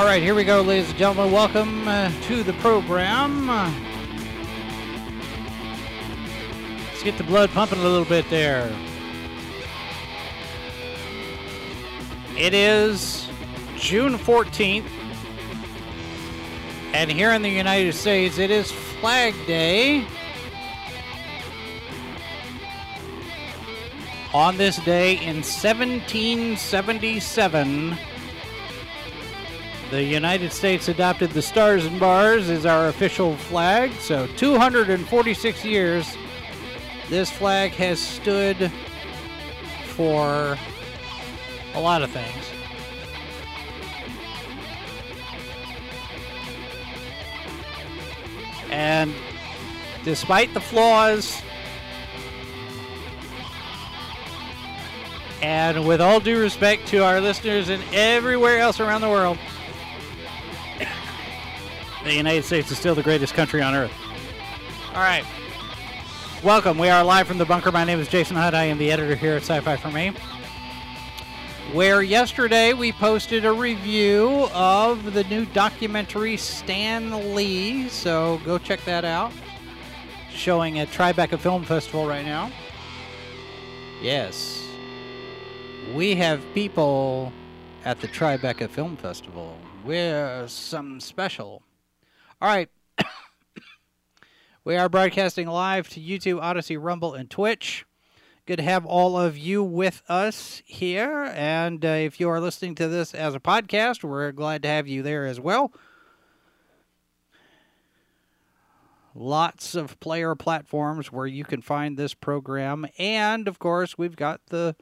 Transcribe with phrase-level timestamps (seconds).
[0.00, 1.30] All right, here we go, ladies and gentlemen.
[1.30, 3.48] Welcome uh, to the program.
[6.86, 8.74] Let's get the blood pumping a little bit there.
[12.34, 13.28] It is
[13.76, 14.88] June 14th,
[16.94, 20.06] and here in the United States, it is Flag Day.
[24.32, 27.98] On this day in 1777,
[29.90, 33.90] the United States adopted the Stars and Bars as our official flag.
[34.00, 36.16] So 246 years,
[37.08, 38.70] this flag has stood
[39.96, 40.56] for
[41.74, 42.44] a lot of things.
[48.70, 49.12] And
[50.04, 51.42] despite the flaws,
[55.42, 59.36] and with all due respect to our listeners and everywhere else around the world,
[62.10, 63.92] the United States is still the greatest country on earth.
[64.88, 65.24] All right.
[66.42, 66.76] Welcome.
[66.76, 67.70] We are live from the bunker.
[67.70, 68.52] My name is Jason Hutt.
[68.52, 70.12] I am the editor here at Sci Fi for Me.
[71.72, 77.88] Where yesterday we posted a review of the new documentary Stan Lee.
[77.88, 79.32] So go check that out.
[80.32, 82.50] Showing at Tribeca Film Festival right now.
[84.02, 84.66] Yes.
[85.94, 87.32] We have people
[87.84, 89.56] at the Tribeca Film Festival.
[89.84, 91.62] We're some special.
[92.42, 92.70] All right.
[94.64, 97.84] we are broadcasting live to YouTube, Odysee, Rumble, and Twitch.
[98.46, 101.30] Good to have all of you with us here.
[101.34, 104.88] And uh, if you are listening to this as a podcast, we're glad to have
[104.88, 105.70] you there as well.
[109.14, 112.86] Lots of player platforms where you can find this program.
[112.98, 114.76] And of course, we've got the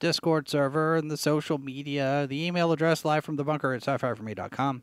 [0.00, 3.98] Discord server and the social media, the email address live from the bunker at sci
[3.98, 4.82] fi for me.com.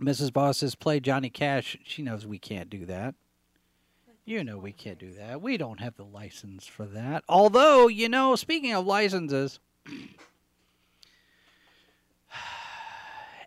[0.00, 0.32] Mrs.
[0.32, 1.76] Boss says, play Johnny Cash.
[1.84, 3.14] She knows we can't do that.
[4.24, 5.42] You know we can't do that.
[5.42, 7.24] We don't have the license for that.
[7.28, 9.58] Although, you know, speaking of licenses,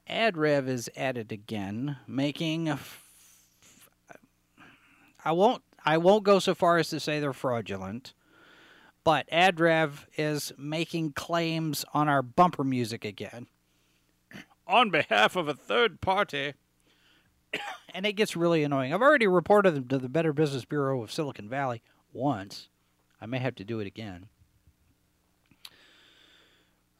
[0.09, 2.77] AdRev is at it again, making.
[5.23, 5.63] I won't.
[5.85, 8.13] I won't go so far as to say they're fraudulent,
[9.05, 13.47] but AdRev is making claims on our bumper music again
[14.67, 16.53] on behalf of a third party.
[17.93, 18.93] and it gets really annoying.
[18.93, 21.81] I've already reported them to the Better Business Bureau of Silicon Valley
[22.13, 22.69] once.
[23.21, 24.27] I may have to do it again.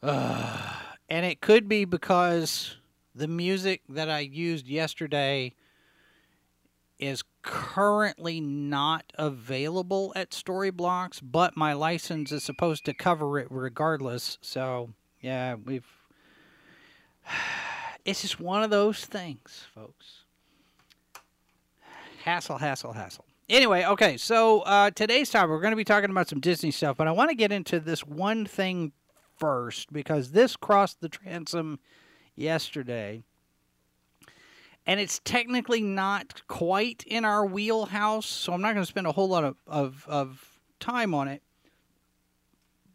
[0.02, 0.72] Uh,
[1.08, 2.76] and it could be because
[3.14, 5.54] the music that I used yesterday
[6.98, 14.38] is currently not available at Storyblocks, but my license is supposed to cover it regardless.
[14.40, 14.90] So,
[15.20, 15.86] yeah, we've
[18.04, 20.24] it's just one of those things, folks.
[22.24, 23.24] Hassle, hassle, hassle.
[23.48, 26.96] Anyway, okay, so uh, today's topic, we're going to be talking about some Disney stuff,
[26.96, 28.92] but I want to get into this one thing
[29.38, 31.78] first because this crossed the transom
[32.34, 33.22] yesterday.
[34.84, 39.12] And it's technically not quite in our wheelhouse, so I'm not going to spend a
[39.12, 41.42] whole lot of, of, of time on it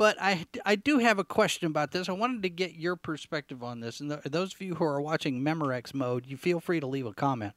[0.01, 2.09] but I, I do have a question about this.
[2.09, 3.99] I wanted to get your perspective on this.
[3.99, 7.05] And the, those of you who are watching Memorex mode, you feel free to leave
[7.05, 7.53] a comment.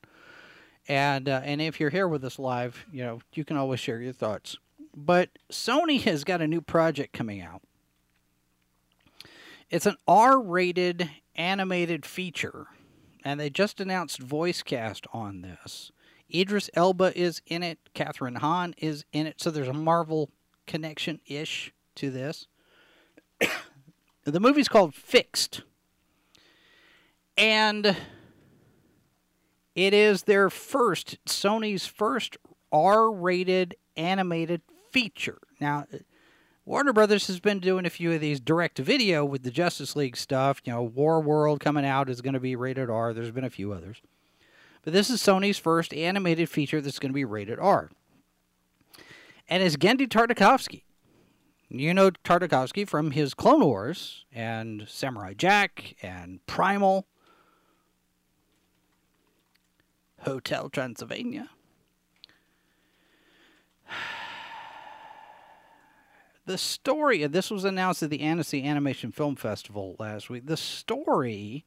[0.86, 3.98] And uh, and if you're here with us live, you know you can always share
[3.98, 4.58] your thoughts.
[4.94, 7.62] But Sony has got a new project coming out.
[9.70, 12.66] It's an R-rated animated feature,
[13.24, 15.92] and they just announced voice cast on this.
[16.30, 17.78] Idris Elba is in it.
[17.94, 19.40] Kathryn Hahn is in it.
[19.40, 20.28] So there's a Marvel
[20.66, 22.46] connection ish to this.
[24.24, 25.62] the movie's called Fixed.
[27.36, 27.96] And
[29.74, 32.36] it is their first, Sony's first
[32.72, 35.38] R rated animated feature.
[35.60, 35.86] Now,
[36.64, 40.16] Warner Brothers has been doing a few of these direct video with the Justice League
[40.16, 40.60] stuff.
[40.64, 43.12] You know, Warworld coming out is going to be rated R.
[43.12, 44.00] There's been a few others.
[44.82, 47.90] But this is Sony's first animated feature that's going to be rated R.
[49.48, 50.82] And it's Genndy Tartakovsky.
[51.76, 57.08] You know Tartakovsky from his Clone Wars and Samurai Jack and Primal.
[60.20, 61.50] Hotel Transylvania.
[66.46, 70.44] The story, this was announced at the Annecy Animation Film Festival last week.
[70.44, 71.64] The story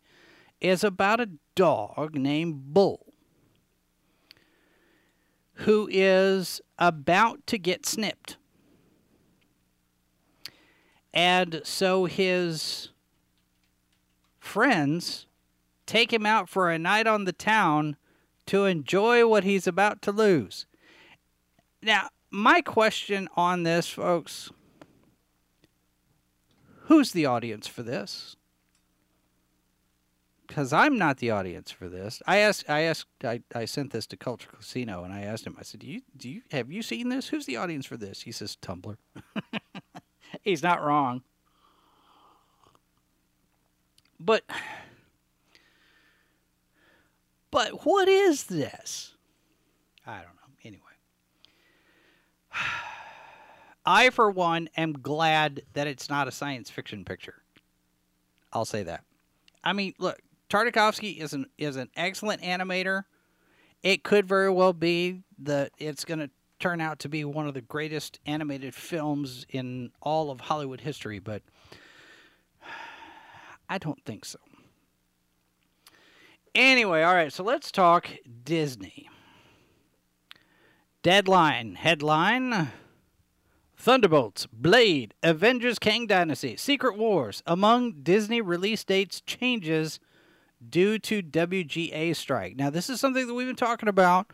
[0.62, 3.08] is about a dog named Bull
[5.62, 8.38] who is about to get snipped.
[11.18, 12.90] And so his
[14.38, 15.26] friends
[15.88, 17.96] take him out for a night on the town
[18.46, 20.68] to enjoy what he's about to lose.
[21.82, 24.52] Now, my question on this, folks
[26.82, 28.36] who's the audience for this?
[30.46, 32.22] Because I'm not the audience for this.
[32.28, 35.58] I asked, I asked, I, I sent this to Culture Casino, and I asked him.
[35.60, 37.28] I said, "Do you, do you, have you seen this?
[37.30, 38.96] Who's the audience for this?" He says, "Tumblr."
[40.44, 41.22] He's not wrong.
[44.20, 44.44] But
[47.52, 49.14] but what is this?
[50.06, 50.54] I don't know.
[50.64, 50.82] Anyway.
[53.86, 57.42] I for one am glad that it's not a science fiction picture.
[58.52, 59.04] I'll say that.
[59.64, 60.20] I mean, look,
[60.50, 63.04] Tartakovsky is an is an excellent animator.
[63.84, 67.54] It could very well be that it's going to turn out to be one of
[67.54, 71.42] the greatest animated films in all of Hollywood history, but
[73.70, 74.40] I don't think so.
[76.56, 78.10] Anyway, all right, so let's talk
[78.44, 79.10] Disney.
[81.04, 82.72] Deadline headline
[83.78, 87.44] Thunderbolts, Blade, Avengers Kang Dynasty, Secret Wars.
[87.46, 90.00] Among Disney release dates changes
[90.68, 92.56] due to WGA strike.
[92.56, 94.34] Now, this is something that we've been talking about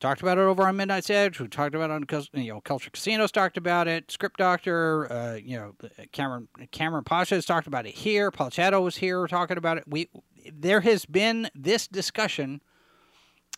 [0.00, 1.38] talked about it over on Midnight's Edge.
[1.38, 4.10] We talked about it on you know Culture Casinos talked about it.
[4.10, 5.74] Script Doctor, uh, you know
[6.12, 8.30] Cameron Cameron Pasha has talked about it here.
[8.30, 9.84] Paul Chato was here talking about it.
[9.86, 10.08] We
[10.52, 12.62] there has been this discussion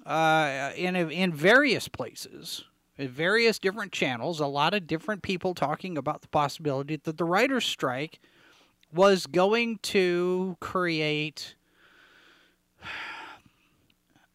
[0.05, 2.65] uh, in in various places,
[2.99, 4.41] in various different channels.
[4.41, 8.19] A lot of different people talking about the possibility that the writers' strike
[8.93, 11.55] was going to create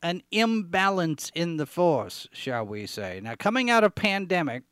[0.07, 3.19] an imbalance in the force, shall we say.
[3.21, 4.63] Now, coming out of pandemic,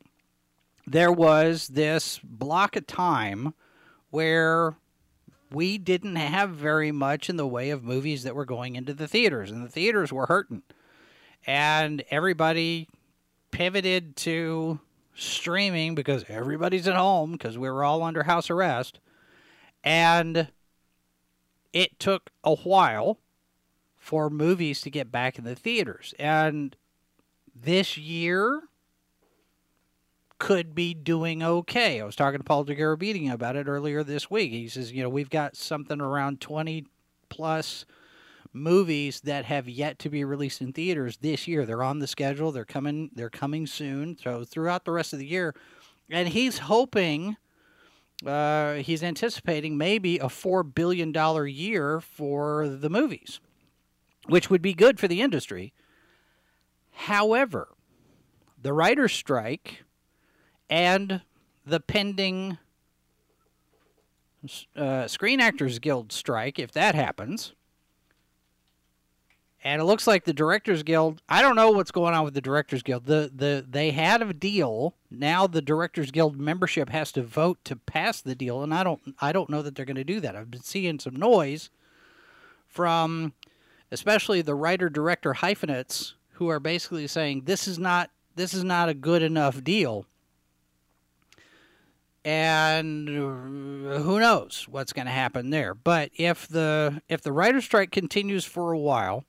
[0.86, 3.52] there was this block of time
[4.08, 4.76] where
[5.52, 9.06] we didn't have very much in the way of movies that were going into the
[9.06, 10.62] theaters, and the theaters were hurting.
[11.46, 12.88] And everybody
[13.50, 14.80] pivoted to
[15.14, 19.00] streaming because everybody's at home because we were all under house arrest.
[19.84, 20.48] And
[21.74, 23.18] it took a while
[24.06, 26.14] for movies to get back in the theaters.
[26.16, 26.76] And
[27.56, 28.62] this year
[30.38, 32.00] could be doing okay.
[32.00, 34.52] I was talking to Paul Dergarabedian about it earlier this week.
[34.52, 36.86] He says, you know, we've got something around 20
[37.30, 37.84] plus
[38.52, 41.66] movies that have yet to be released in theaters this year.
[41.66, 42.52] They're on the schedule.
[42.52, 44.16] They're coming they're coming soon.
[44.22, 45.52] So throughout the rest of the year
[46.08, 47.38] and he's hoping
[48.24, 53.40] uh, he's anticipating maybe a four billion dollar year for the movies
[54.26, 55.72] which would be good for the industry.
[56.92, 57.68] However,
[58.60, 59.84] the writer's strike
[60.68, 61.22] and
[61.64, 62.58] the pending
[64.76, 67.52] uh, Screen Actors Guild strike, if that happens,
[69.64, 71.20] and it looks like the Directors Guild.
[71.28, 73.06] I don't know what's going on with the Directors Guild.
[73.06, 74.94] The the they had a deal.
[75.10, 79.16] Now the Directors Guild membership has to vote to pass the deal, and I don't
[79.20, 80.36] I don't know that they're going to do that.
[80.36, 81.70] I've been seeing some noise
[82.68, 83.32] from
[83.90, 88.88] especially the writer director hyphenates who are basically saying this is not this is not
[88.88, 90.06] a good enough deal.
[92.24, 95.74] And uh, who knows what's going to happen there.
[95.74, 99.24] But if the if the writer strike continues for a while,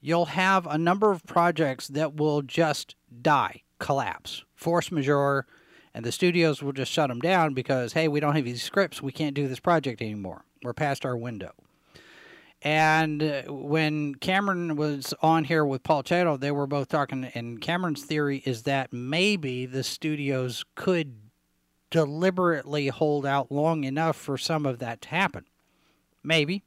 [0.00, 5.46] you'll have a number of projects that will just die, collapse, force majeure,
[5.94, 9.02] and the studios will just shut them down because hey, we don't have these scripts,
[9.02, 10.44] we can't do this project anymore.
[10.62, 11.52] We're past our window.
[12.62, 17.60] And uh, when Cameron was on here with Paul Chato, they were both talking, and
[17.60, 21.14] Cameron's theory is that maybe the studios could
[21.90, 25.44] deliberately hold out long enough for some of that to happen.
[26.22, 26.64] Maybe.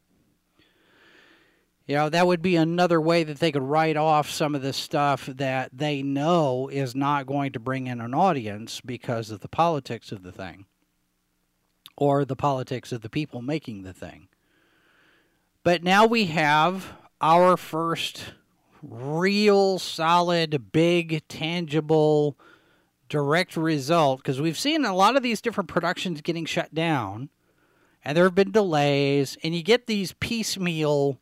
[1.88, 4.72] You know, that would be another way that they could write off some of the
[4.72, 9.50] stuff that they know is not going to bring in an audience because of the
[9.50, 10.68] politics of the thing
[11.98, 14.30] or the politics of the people making the thing.
[15.64, 18.34] But now we have our first
[18.82, 22.38] real solid, big, tangible,
[23.10, 27.30] direct result because we've seen a lot of these different productions getting shut down
[28.04, 31.20] and there have been delays, and you get these piecemeal,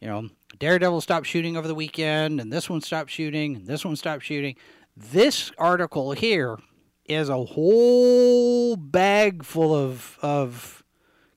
[0.00, 3.84] you know, Daredevil stopped shooting over the weekend, and this one stopped shooting, and this
[3.84, 4.56] one stopped shooting.
[4.96, 6.58] This article here
[7.04, 10.82] is a whole bag full of of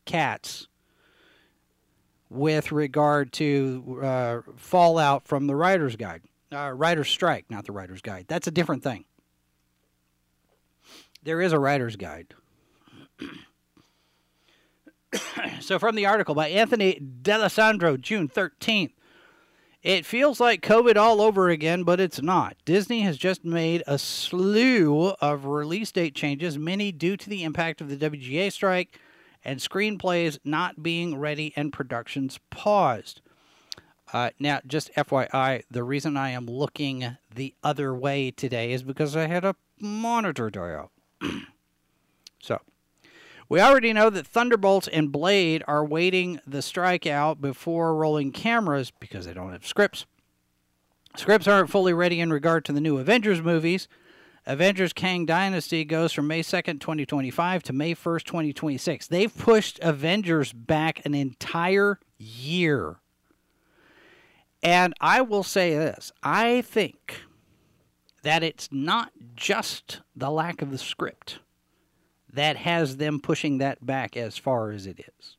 [0.06, 0.67] cats
[2.30, 8.02] with regard to uh, fallout from the writer's guide, uh, writer's strike, not the writer's
[8.02, 8.26] guide.
[8.28, 9.06] That's a different thing.
[11.24, 12.34] There is a writer's guide.
[15.60, 18.92] so, from the article by Anthony D'Alessandro, June 13th.
[19.84, 22.58] It feels like COVID all over again, but it's not.
[22.66, 27.80] Disney has just made a slew of release date changes, many due to the impact
[27.80, 29.00] of the WGA strike
[29.48, 33.22] and screenplays not being ready and productions paused.
[34.12, 39.16] Uh, now, just FYI, the reason I am looking the other way today is because
[39.16, 40.92] I had a monitor out.
[42.40, 42.60] so,
[43.48, 48.92] we already know that Thunderbolts and Blade are waiting the strike out before rolling cameras
[49.00, 50.06] because they don't have scripts.
[51.16, 53.88] Scripts aren't fully ready in regard to the new Avengers movies.
[54.48, 59.08] Avengers Kang Dynasty goes from May 2nd, 2025 to May 1st, 2026.
[59.08, 62.96] They've pushed Avengers back an entire year.
[64.64, 67.24] And I will say this I think
[68.24, 71.40] that it's not just the lack of the script
[72.32, 75.36] that has them pushing that back as far as it is.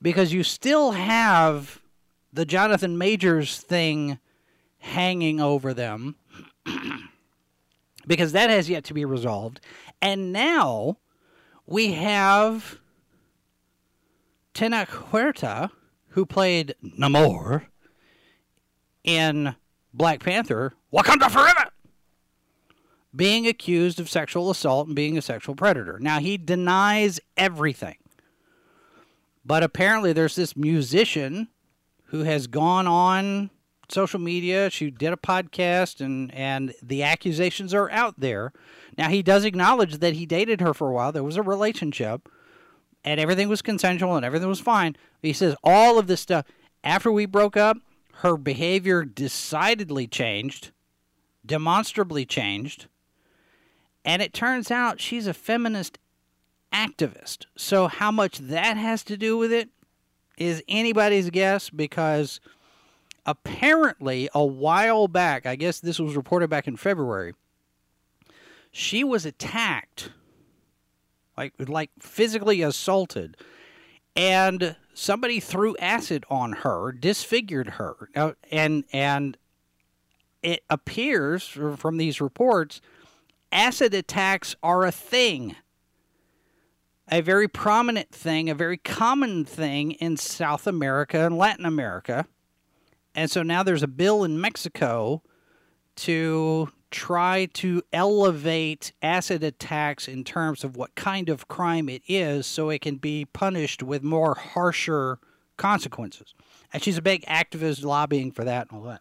[0.00, 1.80] Because you still have
[2.32, 4.20] the Jonathan Majors thing
[4.78, 6.14] hanging over them,
[8.06, 9.60] because that has yet to be resolved.
[10.00, 10.98] And now
[11.66, 12.78] we have
[14.54, 15.70] Tenoch Huerta,
[16.08, 17.66] who played Namor
[19.02, 19.54] in
[19.92, 21.70] Black Panther, Wakanda Forever
[23.14, 25.98] being accused of sexual assault and being a sexual predator.
[26.00, 27.96] Now, he denies everything.
[29.44, 31.48] But apparently, there's this musician
[32.06, 33.50] who has gone on
[33.88, 34.70] social media.
[34.70, 38.52] She did a podcast, and, and the accusations are out there.
[38.96, 41.12] Now, he does acknowledge that he dated her for a while.
[41.12, 42.28] There was a relationship,
[43.04, 44.96] and everything was consensual and everything was fine.
[45.20, 46.46] He says all of this stuff,
[46.82, 47.78] after we broke up,
[48.18, 50.70] her behavior decidedly changed,
[51.44, 52.86] demonstrably changed
[54.04, 55.98] and it turns out she's a feminist
[56.72, 57.46] activist.
[57.56, 59.70] So, how much that has to do with it
[60.36, 62.40] is anybody's guess because
[63.26, 67.34] apparently, a while back, I guess this was reported back in February,
[68.70, 70.10] she was attacked,
[71.36, 73.36] like, like physically assaulted,
[74.16, 78.08] and somebody threw acid on her, disfigured her.
[78.50, 79.36] And, and
[80.42, 82.80] it appears from these reports
[83.54, 85.56] acid attacks are a thing.
[87.10, 92.26] A very prominent thing, a very common thing in South America and Latin America.
[93.14, 95.22] And so now there's a bill in Mexico
[95.96, 102.46] to try to elevate acid attacks in terms of what kind of crime it is
[102.46, 105.18] so it can be punished with more harsher
[105.56, 106.34] consequences.
[106.72, 109.00] And she's a big activist lobbying for that and all that.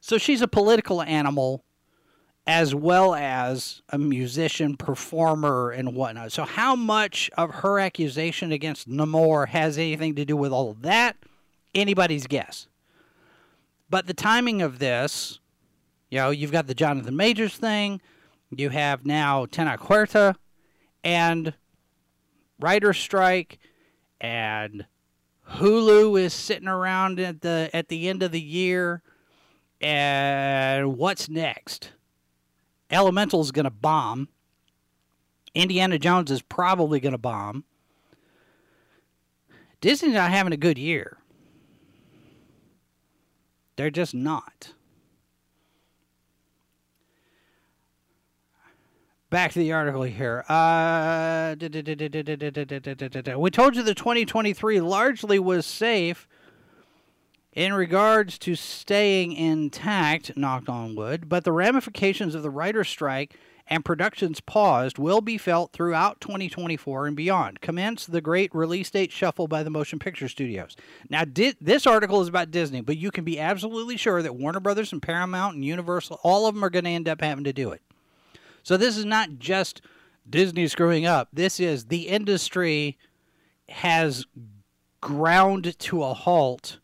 [0.00, 1.64] So she's a political animal
[2.46, 6.32] as well as a musician, performer, and whatnot.
[6.32, 11.16] So, how much of her accusation against Namor has anything to do with all that?
[11.74, 12.66] Anybody's guess.
[13.90, 15.40] But the timing of this,
[16.10, 18.00] you know, you've got the Jonathan Majors thing,
[18.56, 20.36] you have now Tenoch Huerta,
[21.02, 21.54] and
[22.60, 23.58] writer strike,
[24.20, 24.86] and
[25.54, 29.02] Hulu is sitting around at the at the end of the year,
[29.80, 31.92] and what's next?
[32.90, 34.28] Elemental's going to bomb.
[35.54, 37.64] Indiana Jones is probably going to bomb.
[39.80, 41.19] Disney's not having a good year.
[43.80, 44.74] They're just not.
[49.30, 50.44] Back to the article here.
[50.50, 51.54] Uh,
[53.38, 56.28] we told you the 2023 largely was safe
[57.54, 63.34] in regards to staying intact, knock on wood, but the ramifications of the writer's strike
[63.70, 67.60] and productions paused will be felt throughout 2024 and beyond.
[67.60, 70.76] Commence the great release date shuffle by the motion picture studios.
[71.08, 74.58] Now, di- this article is about Disney, but you can be absolutely sure that Warner
[74.58, 77.52] Brothers and Paramount and Universal, all of them are going to end up having to
[77.52, 77.80] do it.
[78.64, 79.80] So this is not just
[80.28, 81.28] Disney screwing up.
[81.32, 82.98] This is the industry
[83.68, 84.26] has
[85.00, 86.80] ground to a halt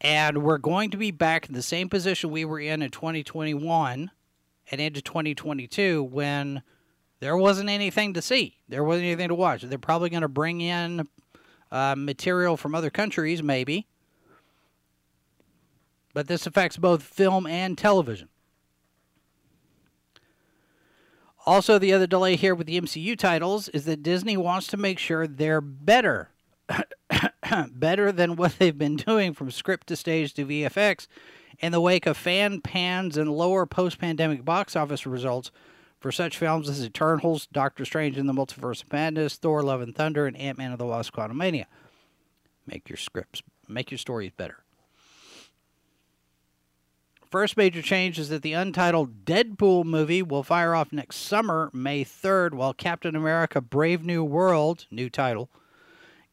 [0.00, 4.10] and we're going to be back in the same position we were in in 2021
[4.70, 6.62] and into 2022 when
[7.20, 8.56] there wasn't anything to see.
[8.68, 9.62] There wasn't anything to watch.
[9.62, 11.08] They're probably going to bring in
[11.70, 13.86] uh, material from other countries, maybe,
[16.14, 18.28] but this affects both film and television.
[21.46, 24.98] Also, the other delay here with the MCU titles is that Disney wants to make
[24.98, 26.30] sure they're better.
[27.70, 31.06] better than what they've been doing from script to stage to VFX
[31.60, 35.50] in the wake of fan pans and lower post pandemic box office results
[35.98, 39.94] for such films as Eternals, Doctor Strange in the Multiverse of Madness, Thor Love and
[39.94, 41.64] Thunder, and Ant Man and the Wasp Quantumania.
[42.66, 44.58] Make your scripts, make your stories better.
[47.30, 52.02] First major change is that the untitled Deadpool movie will fire off next summer, May
[52.02, 55.50] 3rd, while Captain America Brave New World, new title,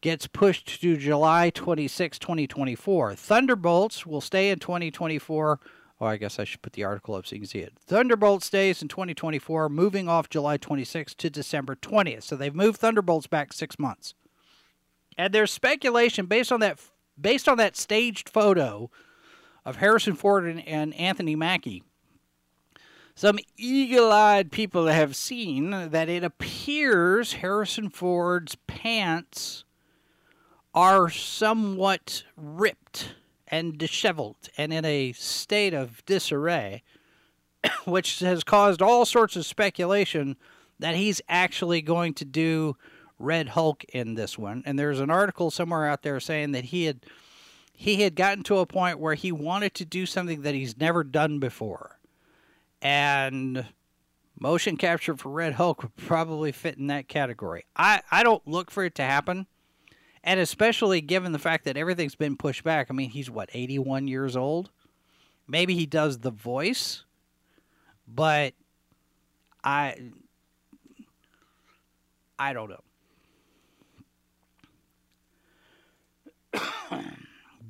[0.01, 3.15] gets pushed to July 26, 2024.
[3.15, 5.59] Thunderbolts will stay in 2024.
[6.01, 7.73] Oh, I guess I should put the article up so you can see it.
[7.79, 12.23] Thunderbolt stays in 2024, moving off July 26 to December 20th.
[12.23, 14.13] So they've moved Thunderbolts back six months.
[15.17, 16.79] And there's speculation based on that
[17.19, 18.89] based on that staged photo
[19.63, 21.83] of Harrison Ford and, and Anthony Mackie.
[23.15, 29.64] Some eagle eyed people have seen that it appears Harrison Ford's pants
[30.75, 33.15] are somewhat ripped
[33.47, 36.83] and disheveled and in a state of disarray,
[37.85, 40.35] which has caused all sorts of speculation
[40.77, 42.75] that he's actually going to do
[43.17, 44.61] Red Hulk in this one.
[44.65, 47.05] And there's an article somewhere out there saying that he had
[47.77, 51.03] he had gotten to a point where he wanted to do something that he's never
[51.03, 51.99] done before.
[52.81, 53.65] And
[54.39, 57.65] motion capture for Red Hulk would probably fit in that category.
[57.75, 59.47] I, I don't look for it to happen.
[60.25, 62.87] And especially given the fact that everything's been pushed back.
[62.89, 64.71] I mean, he's what, 81 years old?
[65.47, 67.03] Maybe he does the voice,
[68.07, 68.53] but
[69.63, 69.95] I
[72.37, 72.83] I don't know.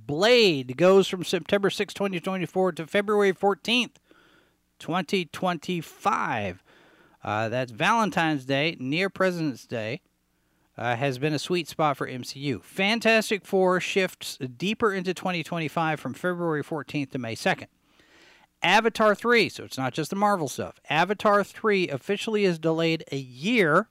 [0.08, 3.96] Blade goes from September 6, 2024 to February 14th,
[4.80, 6.64] 2025.
[7.24, 10.02] Uh, that's Valentine's Day, near President's Day.
[10.78, 12.62] Uh, has been a sweet spot for MCU.
[12.62, 17.68] Fantastic Four shifts deeper into 2025 from February 14th to May 2nd.
[18.62, 20.80] Avatar 3, so it's not just the Marvel stuff.
[20.90, 23.90] Avatar 3 officially is delayed a year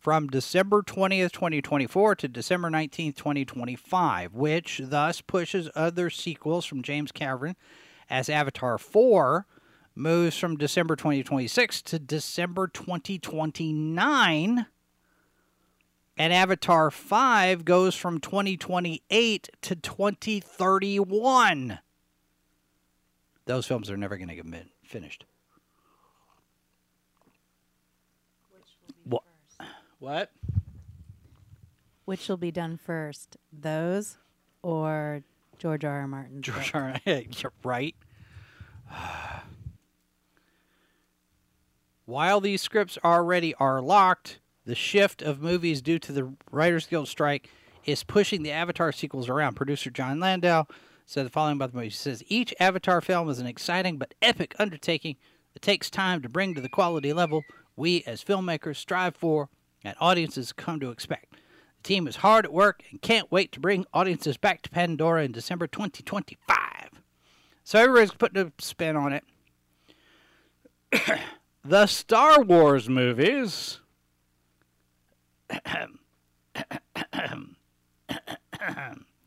[0.00, 7.12] from December 20th, 2024 to December 19th, 2025, which thus pushes other sequels from James
[7.12, 7.54] Cameron
[8.10, 9.46] as Avatar 4
[9.94, 14.66] moves from December 2026 to December 2029.
[16.16, 21.78] And Avatar 5 goes from 2028 to 2031.
[23.46, 24.46] Those films are never going to get
[24.84, 25.24] finished.
[29.04, 29.22] What?
[29.98, 30.30] What?
[32.04, 34.18] Which will be done first, those
[34.62, 35.22] or
[35.58, 36.00] George R.
[36.00, 36.08] R.
[36.08, 36.42] Martin?
[36.42, 37.00] George R.
[37.06, 37.22] R.
[37.30, 37.94] You're right.
[42.04, 47.08] While these scripts already are locked, the shift of movies due to the Writers Guild
[47.08, 47.48] strike
[47.84, 49.54] is pushing the Avatar sequels around.
[49.54, 50.64] Producer Jon Landau
[51.04, 51.88] said the following about the movie.
[51.88, 55.16] He says, Each Avatar film is an exciting but epic undertaking
[55.52, 57.42] that takes time to bring to the quality level
[57.76, 59.48] we as filmmakers strive for
[59.84, 61.34] and audiences come to expect.
[61.82, 65.24] The team is hard at work and can't wait to bring audiences back to Pandora
[65.24, 66.56] in December 2025.
[67.64, 69.24] So everybody's putting a spin on it.
[71.64, 73.80] the Star Wars movies.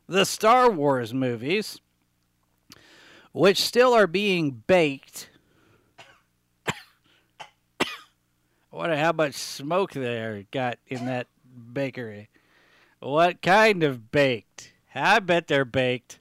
[0.07, 1.79] The Star Wars movies,
[3.31, 5.29] which still are being baked
[8.75, 11.27] I wonder how much smoke there got in that
[11.71, 12.27] bakery.
[12.99, 14.73] What kind of baked?
[14.93, 16.19] I bet they're baked.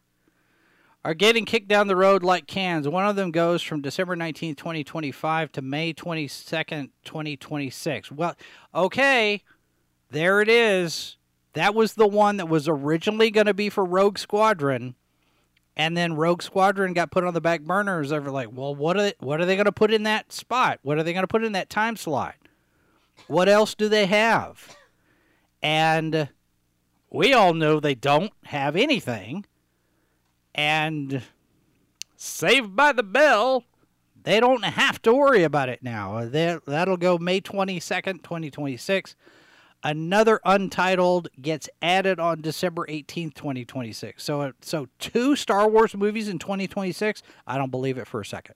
[1.04, 2.86] Are getting kicked down the road like cans.
[2.86, 8.12] One of them goes from December 19th, 2025 to May 22nd, 2026.
[8.12, 8.36] Well,
[8.72, 9.42] okay,
[10.14, 11.16] there it is.
[11.53, 14.94] That was the one that was originally going to be for Rogue Squadron.
[15.77, 18.11] And then Rogue Squadron got put on the back burners.
[18.11, 20.33] They were like, well, what are they, what are they going to put in that
[20.33, 20.79] spot?
[20.83, 22.37] What are they going to put in that time slot?
[23.27, 24.77] What else do they have?
[25.62, 26.29] And
[27.11, 29.46] we all know they don't have anything.
[30.55, 31.22] And
[32.16, 33.64] Saved by the Bell,
[34.22, 36.24] they don't have to worry about it now.
[36.24, 39.14] they that'll go May 22nd, 2026.
[39.85, 44.25] Another untitled gets added on December 18th, 2026.
[44.25, 47.23] So, uh, so two Star Wars movies in 2026.
[47.47, 48.55] I don't believe it for a second.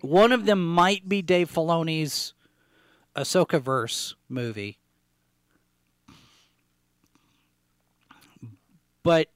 [0.00, 2.32] One of them might be Dave Filoni's
[3.14, 4.78] Ahsoka verse movie.
[9.02, 9.28] But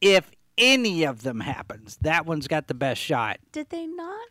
[0.00, 3.38] if any of them happens, that one's got the best shot.
[3.52, 4.28] Did they not?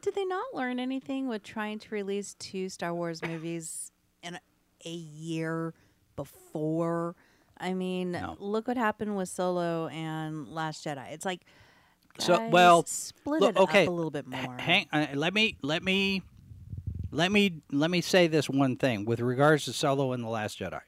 [0.00, 3.90] Did they not learn anything with trying to release two Star Wars movies
[4.22, 4.38] in
[4.84, 5.74] a, year
[6.16, 7.16] before?
[7.58, 8.36] I mean, No.
[8.38, 11.12] look what happened with Solo and Last Jedi.
[11.12, 11.42] It's like,
[12.18, 14.56] So, well, split look, it okay, up a little bit more.
[14.58, 16.22] Hang, uh, let me let me
[17.10, 20.58] let me let me say this one thing with regards to Solo and the Last
[20.58, 20.80] Jedi.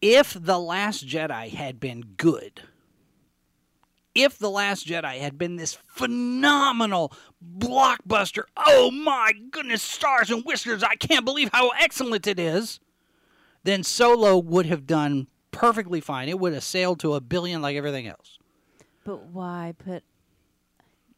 [0.00, 2.62] If the Last Jedi had been good,
[4.14, 7.12] if the Last Jedi had been this phenomenal
[7.58, 12.80] blockbuster, oh my goodness, stars and whiskers, I can't believe how excellent it is,
[13.64, 16.28] then Solo would have done perfectly fine.
[16.28, 18.38] It would have sailed to a billion like everything else.
[19.04, 20.04] But why put?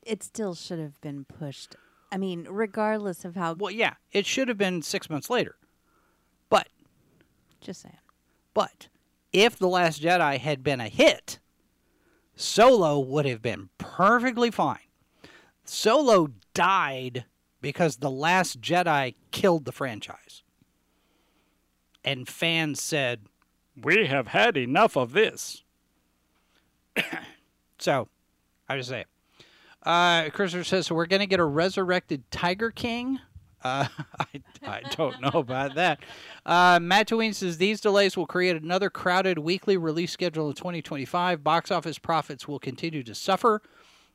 [0.03, 1.77] It still should have been pushed.
[2.13, 3.55] I mean, regardless of how.
[3.55, 5.57] Well, yeah, it should have been six months later.
[6.49, 6.69] But,
[7.61, 7.99] Just saying.
[8.55, 8.89] but,
[9.33, 11.39] if The Last Jedi had been a hit,
[12.41, 14.79] Solo would have been perfectly fine.
[15.67, 17.27] Solo died
[17.61, 20.43] because The Last Jedi killed the franchise.
[22.03, 23.27] And fans said,
[23.77, 25.65] We have had enough of this.
[27.79, 28.09] so,
[28.71, 29.05] I just say.
[29.83, 33.21] Uh, Christopher says, so we're going to get a resurrected Tiger King.
[33.63, 33.87] Uh,
[34.19, 36.01] I, I don't know about that.
[36.47, 41.45] Uh, Matt Tween says these delays will create another crowded weekly release schedule in 2025.
[41.45, 43.63] Box office profits will continue to suffer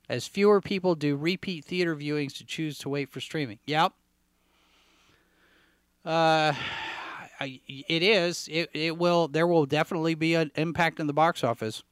[0.10, 3.60] as fewer people do repeat theater viewings to choose to wait for streaming.
[3.65, 3.93] Yep.
[6.05, 6.53] Uh,
[7.38, 8.47] I, it is.
[8.49, 9.27] It, it will.
[9.27, 11.84] There will definitely be an impact in the box office.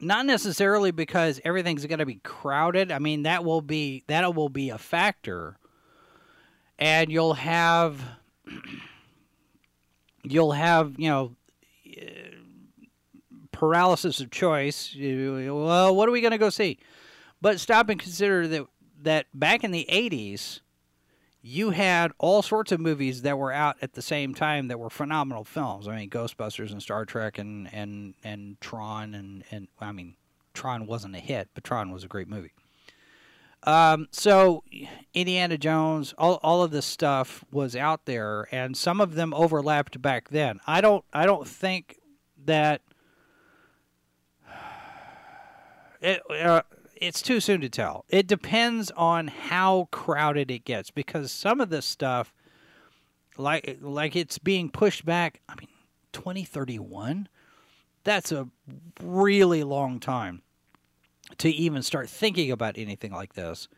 [0.00, 2.90] Not necessarily because everything's going to be crowded.
[2.90, 5.58] I mean, that will be that will be a factor,
[6.78, 8.00] and you'll have
[10.22, 11.32] you'll have you know
[13.52, 14.94] paralysis of choice.
[14.96, 16.78] Well, what are we going to go see?
[17.40, 18.66] But stop and consider that
[19.02, 20.60] that back in the '80s,
[21.42, 24.90] you had all sorts of movies that were out at the same time that were
[24.90, 25.88] phenomenal films.
[25.88, 30.14] I mean, Ghostbusters and Star Trek and and and Tron and and I mean,
[30.54, 32.52] Tron wasn't a hit, but Tron was a great movie.
[33.64, 34.62] Um, so
[35.14, 40.00] Indiana Jones, all all of this stuff was out there, and some of them overlapped
[40.00, 40.60] back then.
[40.66, 41.98] I don't I don't think
[42.44, 42.82] that
[46.00, 46.22] it.
[46.30, 46.62] Uh,
[47.00, 48.04] it's too soon to tell.
[48.08, 52.32] It depends on how crowded it gets because some of this stuff,
[53.36, 55.40] like like it's being pushed back.
[55.48, 55.68] I mean,
[56.12, 57.28] twenty thirty one.
[58.04, 58.48] That's a
[59.02, 60.42] really long time
[61.36, 63.68] to even start thinking about anything like this.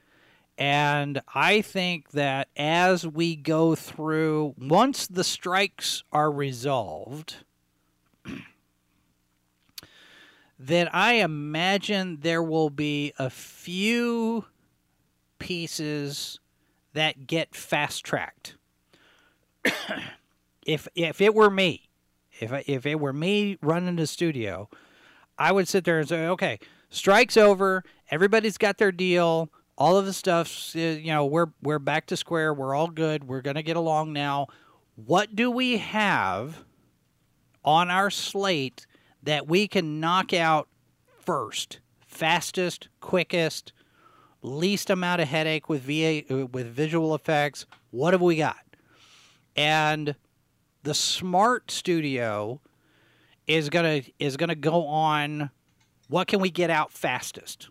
[0.57, 7.37] And I think that as we go through, once the strikes are resolved,
[10.59, 14.45] then I imagine there will be a few
[15.39, 16.39] pieces
[16.93, 18.57] that get fast tracked.
[20.67, 21.89] if if it were me,
[22.39, 24.69] if if it were me running the studio,
[25.39, 26.59] I would sit there and say, okay,
[26.91, 31.79] strike's over, everybody's got their deal, all of the stuff's uh, you know we're we're
[31.79, 34.47] back to square, we're all good, we're gonna get along now.
[34.95, 36.65] What do we have
[37.65, 38.87] on our slate
[39.23, 40.69] that we can knock out
[41.21, 43.73] first, fastest, quickest,
[44.43, 47.67] least amount of headache with VA with visual effects.
[47.91, 48.57] What have we got?
[49.57, 50.15] And
[50.83, 52.61] the smart studio
[53.47, 55.51] is gonna is gonna go on.
[56.11, 57.69] What can we get out fastest?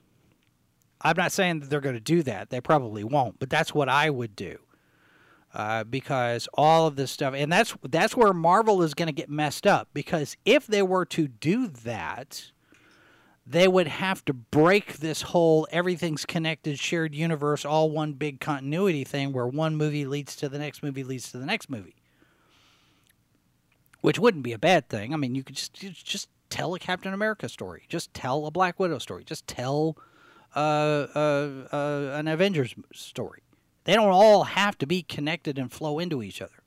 [1.01, 2.49] I'm not saying that they're going to do that.
[2.49, 4.59] They probably won't, but that's what I would do.
[5.53, 9.29] Uh, because all of this stuff, and that's that's where Marvel is going to get
[9.29, 9.89] messed up.
[9.93, 12.51] Because if they were to do that,
[13.45, 19.03] they would have to break this whole everything's connected, shared universe, all one big continuity
[19.03, 21.95] thing, where one movie leads to the next movie leads to the next movie,
[24.01, 25.13] which wouldn't be a bad thing.
[25.13, 28.51] I mean, you could just just- just tell a Captain America story, just tell a
[28.51, 29.97] Black Widow story, just tell
[30.55, 33.41] uh, uh, uh, an Avengers story.
[33.83, 36.61] They don't all have to be connected and flow into each other.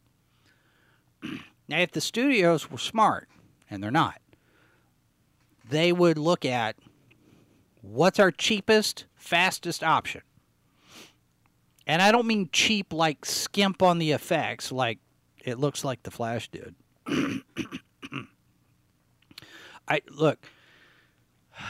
[1.69, 3.29] now, if the studios were smart,
[3.71, 4.21] and they're not,
[5.69, 6.77] they would look at
[7.81, 10.23] what's our cheapest, fastest option.
[11.87, 14.99] And I don't mean cheap like skimp on the effects, like
[15.45, 16.75] it looks like the Flash did.
[19.89, 20.39] I look.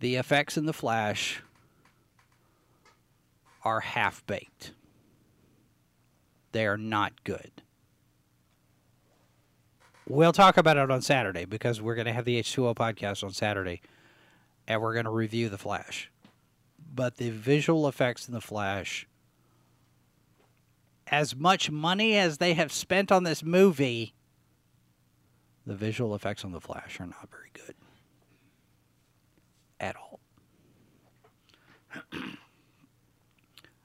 [0.00, 1.42] The effects in the Flash
[3.64, 4.72] are half baked.
[6.52, 7.50] They are not good.
[10.08, 13.32] We'll talk about it on Saturday because we're going to have the H2O podcast on
[13.32, 13.82] Saturday
[14.66, 16.10] and we're going to review The Flash.
[16.94, 19.06] But the visual effects in The Flash,
[21.08, 24.14] as much money as they have spent on this movie,
[25.68, 27.74] the visual effects on The Flash are not very good
[29.78, 30.18] at all.
[32.14, 32.20] all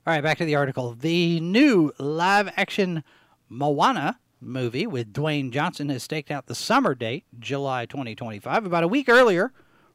[0.07, 0.93] right, back to the article.
[0.93, 3.03] The new live action
[3.49, 8.87] Moana movie with Dwayne Johnson has staked out the summer date, July 2025, about a
[8.87, 9.51] week earlier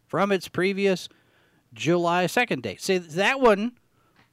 [0.07, 1.09] from its previous
[1.73, 2.83] July 2nd date.
[2.83, 3.73] See, that one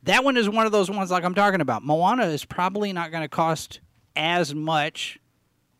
[0.03, 1.83] that one is one of those ones like I'm talking about.
[1.83, 3.79] Moana is probably not going to cost
[4.15, 5.19] as much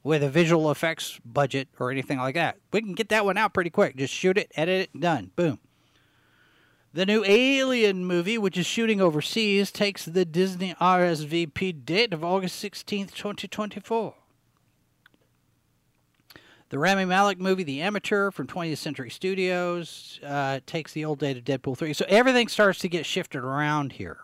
[0.06, 2.58] with a visual effects budget or anything like that.
[2.72, 3.98] We can get that one out pretty quick.
[3.98, 5.32] Just shoot it, edit it, done.
[5.36, 5.58] Boom.
[6.94, 12.64] The new Alien movie, which is shooting overseas, takes the Disney RSVP date of August
[12.64, 14.14] 16th, 2024.
[16.70, 21.38] The Rami Malek movie, The Amateur from 20th Century Studios, uh, takes the old date
[21.38, 21.94] of Deadpool 3.
[21.94, 24.20] So everything starts to get shifted around here.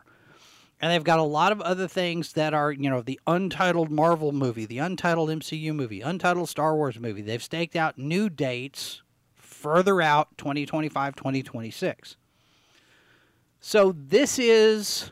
[0.81, 4.31] And they've got a lot of other things that are, you know, the untitled Marvel
[4.31, 7.21] movie, the untitled MCU movie, untitled Star Wars movie.
[7.21, 9.03] They've staked out new dates
[9.35, 12.17] further out 2025, 2026.
[13.59, 15.11] So this is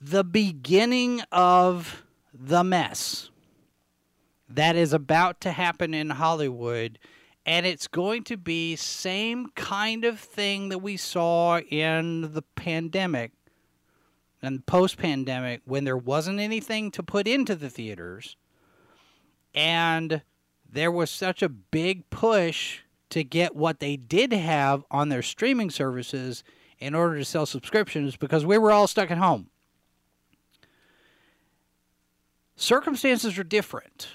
[0.00, 3.30] the beginning of the mess
[4.48, 7.00] that is about to happen in Hollywood
[7.48, 13.32] and it's going to be same kind of thing that we saw in the pandemic
[14.42, 18.36] and post-pandemic when there wasn't anything to put into the theaters.
[19.54, 20.20] And
[20.70, 25.70] there was such a big push to get what they did have on their streaming
[25.70, 26.44] services
[26.78, 29.48] in order to sell subscriptions because we were all stuck at home.
[32.56, 34.08] Circumstances are different.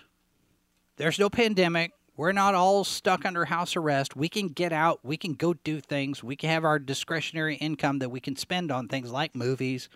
[0.97, 1.93] There's no pandemic.
[2.15, 4.15] We're not all stuck under house arrest.
[4.15, 4.99] We can get out.
[5.03, 6.23] We can go do things.
[6.23, 9.89] We can have our discretionary income that we can spend on things like movies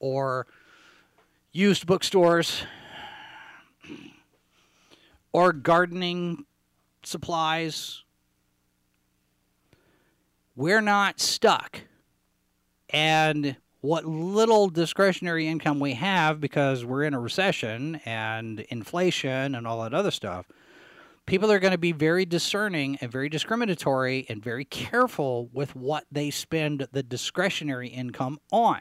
[0.00, 0.46] or
[1.52, 2.64] used bookstores
[5.32, 6.46] or gardening
[7.04, 8.02] supplies.
[10.56, 11.82] We're not stuck.
[12.90, 19.66] And what little discretionary income we have because we're in a recession and inflation and
[19.66, 20.46] all that other stuff,
[21.26, 26.04] people are going to be very discerning and very discriminatory and very careful with what
[26.10, 28.80] they spend the discretionary income on.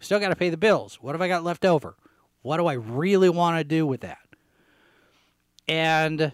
[0.00, 0.98] Still got to pay the bills.
[1.00, 1.96] What have I got left over?
[2.42, 4.18] What do I really want to do with that?
[5.68, 6.32] And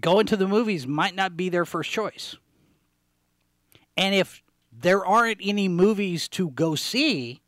[0.00, 2.36] going to the movies might not be their first choice.
[3.96, 7.42] And if there aren't any movies to go see,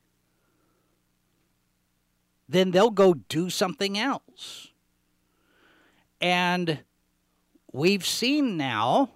[2.49, 4.69] then they'll go do something else.
[6.21, 6.81] And
[7.73, 9.11] we've seen now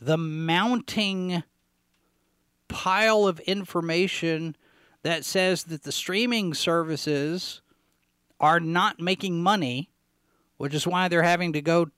[0.00, 1.42] the mounting
[2.68, 4.56] pile of information
[5.02, 7.60] that says that the streaming services
[8.40, 9.90] are not making money,
[10.56, 11.88] which is why they're having to go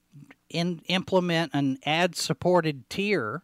[0.49, 3.43] in, implement an ad supported tier.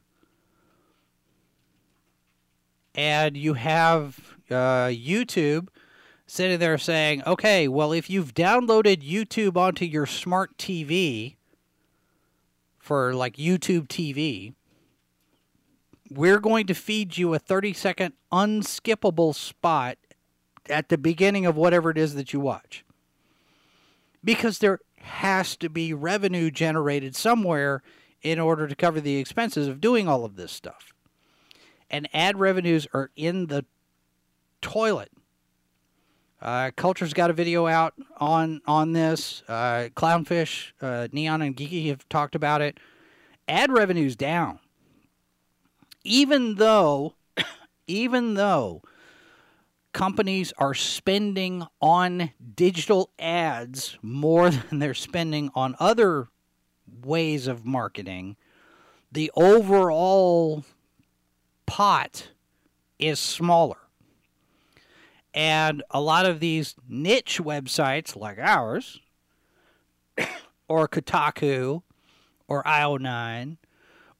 [2.95, 4.19] And you have
[4.51, 5.69] uh, YouTube
[6.27, 11.37] sitting there saying, okay, well, if you've downloaded YouTube onto your smart TV
[12.79, 14.55] for like YouTube TV,
[16.11, 19.99] we're going to feed you a 30 second unskippable spot
[20.69, 22.85] at the beginning of whatever it is that you watch.
[24.23, 27.83] Because there has to be revenue generated somewhere
[28.23, 30.93] in order to cover the expenses of doing all of this stuff
[31.91, 33.65] and ad revenues are in the
[34.61, 35.11] toilet.
[36.41, 39.43] Uh, Culture's got a video out on on this.
[39.49, 42.79] Uh, Clownfish, uh, Neon, and Geeky have talked about it.
[43.49, 44.59] Ad revenues down,
[46.05, 47.15] even though,
[47.87, 48.83] even though
[49.93, 56.29] companies are spending on digital ads more than they're spending on other
[57.03, 58.37] ways of marketing.
[59.11, 60.65] The overall
[61.65, 62.29] pot
[62.99, 63.86] is smaller.
[65.37, 69.01] And a lot of these niche websites like ours,
[70.69, 71.83] or Kotaku,
[72.49, 73.59] or IO9,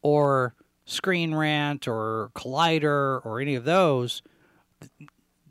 [0.03, 4.23] or Screen Rant, or Collider, or any of those,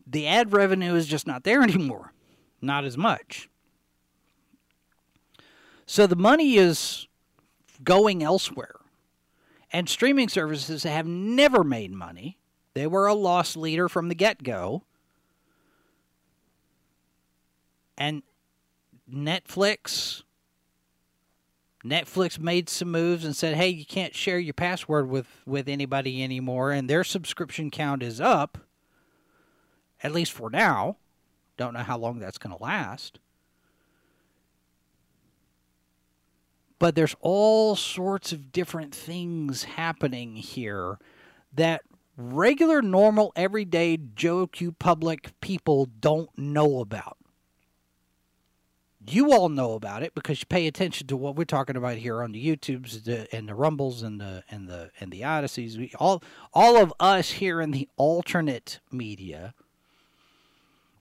[0.05, 2.13] the ad revenue is just not there anymore.
[2.61, 3.49] Not as much.
[5.87, 7.07] So the money is
[7.83, 8.75] going elsewhere.
[9.71, 12.37] And streaming services have never made money.
[12.75, 14.83] They were a loss leader from the get go.
[17.97, 18.23] And
[19.11, 20.23] Netflix
[21.85, 26.23] Netflix made some moves and said, "Hey, you can't share your password with with anybody
[26.23, 28.57] anymore," and their subscription count is up.
[30.01, 30.97] At least for now.
[31.57, 33.19] Don't know how long that's going to last.
[36.79, 40.99] But there's all sorts of different things happening here
[41.53, 41.83] that
[42.17, 47.17] regular, normal, everyday Joe Q public people don't know about
[49.07, 52.21] you all know about it because you pay attention to what we're talking about here
[52.21, 55.77] on the YouTubes and the Rumbles and the and the and the Odysees.
[55.77, 59.53] We all all of us here in the alternate media.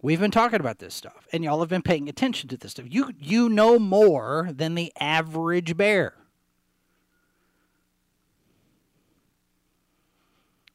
[0.03, 2.87] We've been talking about this stuff, and y'all have been paying attention to this stuff.
[2.88, 6.14] You you know more than the average bear.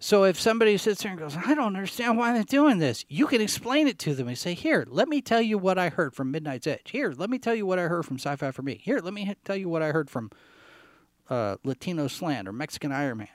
[0.02, 3.28] So if somebody sits there and goes, I don't understand why they're doing this, you
[3.28, 6.16] can explain it to them and say, Here, let me tell you what I heard
[6.16, 6.92] from Midnight's Edge.
[6.92, 8.80] Here, let me tell you what I heard from Sci Fi for Me.
[8.82, 10.32] Here, let me tell you what I heard from
[11.30, 13.28] uh, Latino Slant or Mexican Iron Man.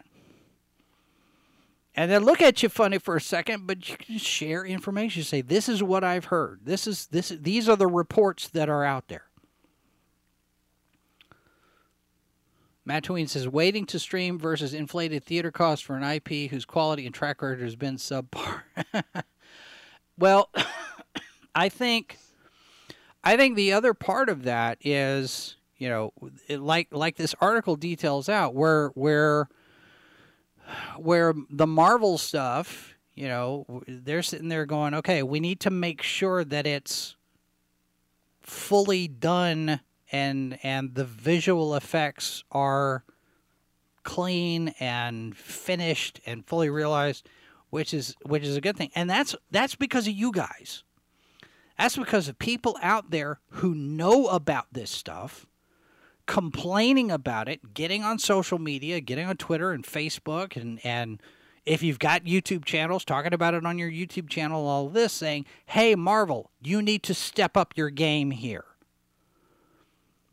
[1.95, 5.21] And then look at you funny for a second, but you can share information.
[5.21, 6.61] You say, This is what I've heard.
[6.65, 7.29] This is this.
[7.29, 9.27] These are the reports that are out there.
[12.85, 17.07] Matt Tween says waiting to stream versus inflated theater costs for an IP whose quality
[17.07, 18.63] and track record has been subpar.
[20.19, 20.51] well,
[21.55, 22.19] I think
[23.23, 26.13] I think the other part of that is, you know,
[26.51, 29.49] like like this article details out where where
[30.99, 36.03] where the Marvel stuff, you know, they're sitting there going, "Okay, we need to make
[36.03, 37.17] sure that it's
[38.43, 39.81] fully done
[40.15, 43.03] and and the visual effects are
[44.05, 47.29] clean and finished and fully realized,
[47.71, 48.91] which is which is a good thing.
[48.95, 50.85] And that's that's because of you guys.
[51.77, 55.47] That's because of people out there who know about this stuff,
[56.27, 61.21] complaining about it, getting on social media, getting on Twitter and Facebook and and
[61.67, 65.47] if you've got YouTube channels, talking about it on your YouTube channel, all this saying,
[65.65, 68.67] hey, Marvel, you need to step up your game here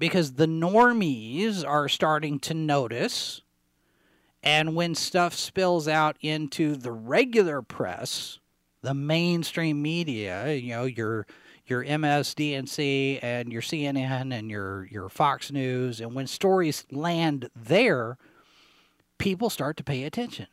[0.01, 3.43] because the normies are starting to notice.
[4.41, 8.39] And when stuff spills out into the regular press,
[8.81, 11.27] the mainstream media, you know, your
[11.67, 18.17] your MSDNC and your CNN and your your Fox News, and when stories land there,
[19.19, 20.47] people start to pay attention.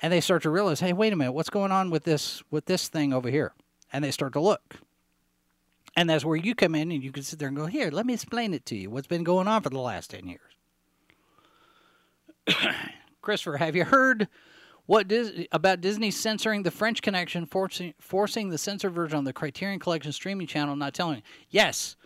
[0.00, 2.66] And they start to realize, hey, wait a minute, what's going on with this with
[2.66, 3.52] this thing over here?
[3.92, 4.76] And they start to look.
[5.96, 8.06] And that's where you come in and you can sit there and go, Here, let
[8.06, 8.90] me explain it to you.
[8.90, 10.40] What's been going on for the last 10 years?
[13.20, 14.28] Christopher, have you heard
[14.86, 19.32] what Dis- about Disney censoring the French Connection, forcing, forcing the censored version on the
[19.32, 21.22] Criterion Collection streaming channel, not telling?
[21.50, 21.96] Yes.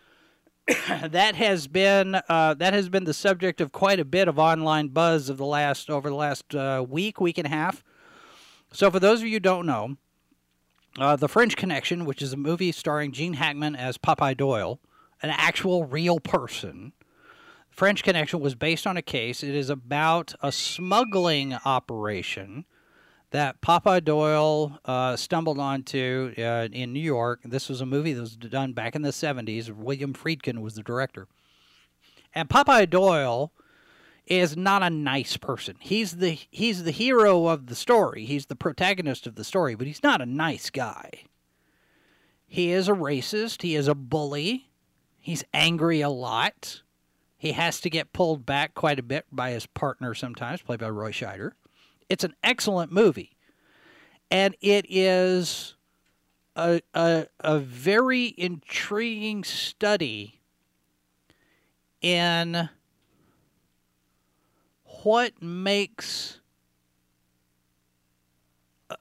[0.88, 4.88] that has been uh, that has been the subject of quite a bit of online
[4.88, 7.82] buzz of the last over the last uh, week, week and a half.
[8.72, 9.96] So, for those of you who don't know,
[10.98, 14.80] uh, the French Connection, which is a movie starring Gene Hackman as Popeye Doyle,
[15.22, 16.92] an actual real person.
[17.70, 19.42] French Connection was based on a case.
[19.42, 22.66] It is about a smuggling operation
[23.30, 27.40] that Popeye Doyle uh, stumbled onto uh, in New York.
[27.44, 29.70] This was a movie that was done back in the 70s.
[29.70, 31.28] William Friedkin was the director.
[32.34, 33.52] And Popeye Doyle
[34.26, 35.76] is not a nice person.
[35.80, 38.24] He's the he's the hero of the story.
[38.24, 41.24] He's the protagonist of the story, but he's not a nice guy.
[42.46, 44.68] He is a racist, he is a bully.
[45.18, 46.82] He's angry a lot.
[47.38, 50.90] He has to get pulled back quite a bit by his partner sometimes, played by
[50.90, 51.52] Roy Scheider.
[52.08, 53.36] It's an excellent movie.
[54.30, 55.76] And it is
[56.56, 60.40] a, a, a very intriguing study
[62.00, 62.68] in
[65.02, 66.40] what makes
[68.90, 68.96] uh,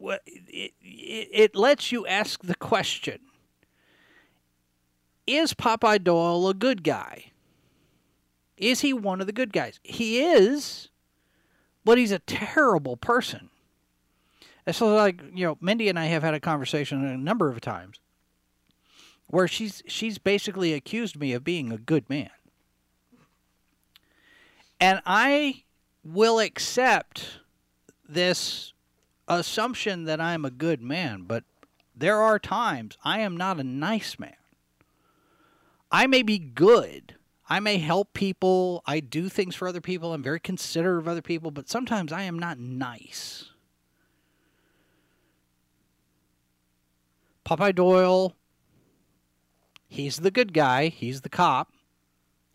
[0.00, 3.18] it, it, it lets you ask the question
[5.26, 7.32] is Popeye Doyle a good guy?
[8.56, 9.80] Is he one of the good guys?
[9.82, 10.90] He is,
[11.84, 13.50] but he's a terrible person.
[14.66, 17.60] And so, like you know, Mindy and I have had a conversation a number of
[17.60, 18.00] times
[19.26, 22.30] where she's she's basically accused me of being a good man.
[24.84, 25.62] And I
[26.04, 27.38] will accept
[28.06, 28.74] this
[29.26, 31.44] assumption that I'm a good man, but
[31.96, 34.36] there are times I am not a nice man.
[35.90, 37.14] I may be good.
[37.48, 38.82] I may help people.
[38.84, 40.12] I do things for other people.
[40.12, 43.52] I'm very considerate of other people, but sometimes I am not nice.
[47.46, 48.36] Popeye Doyle
[49.88, 50.88] He's the good guy.
[50.88, 51.72] He's the cop.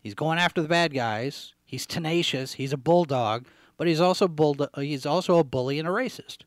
[0.00, 1.54] He's going after the bad guys.
[1.70, 2.54] He's tenacious.
[2.54, 3.46] He's a bulldog,
[3.76, 4.70] but he's also bulldog.
[4.74, 6.38] He's also a bully and a racist.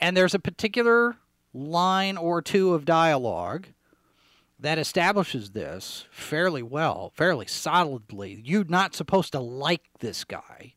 [0.00, 1.14] And there's a particular
[1.54, 3.68] line or two of dialogue
[4.58, 8.42] that establishes this fairly well, fairly solidly.
[8.44, 10.74] You're not supposed to like this guy.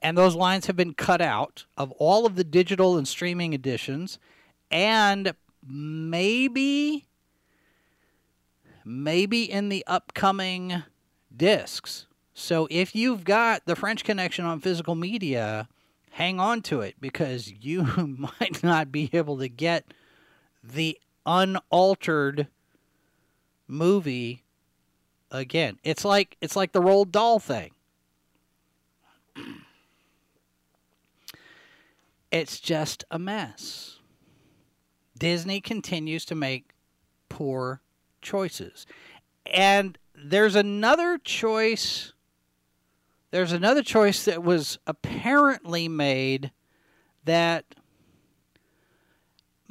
[0.00, 4.20] And those lines have been cut out of all of the digital and streaming editions
[4.70, 5.34] and
[5.66, 7.06] maybe
[8.84, 10.84] maybe in the upcoming
[11.36, 12.06] discs.
[12.34, 15.68] So if you've got the French Connection on physical media,
[16.12, 17.82] hang on to it because you
[18.40, 19.92] might not be able to get
[20.62, 22.48] the unaltered
[23.66, 24.44] movie
[25.30, 25.78] again.
[25.82, 27.72] It's like it's like the Roald Dahl thing.
[32.32, 33.98] It's just a mess.
[35.18, 36.70] Disney continues to make
[37.28, 37.82] poor
[38.22, 38.86] choices.
[39.44, 42.14] And there's another choice
[43.32, 46.52] there's another choice that was apparently made
[47.24, 47.64] that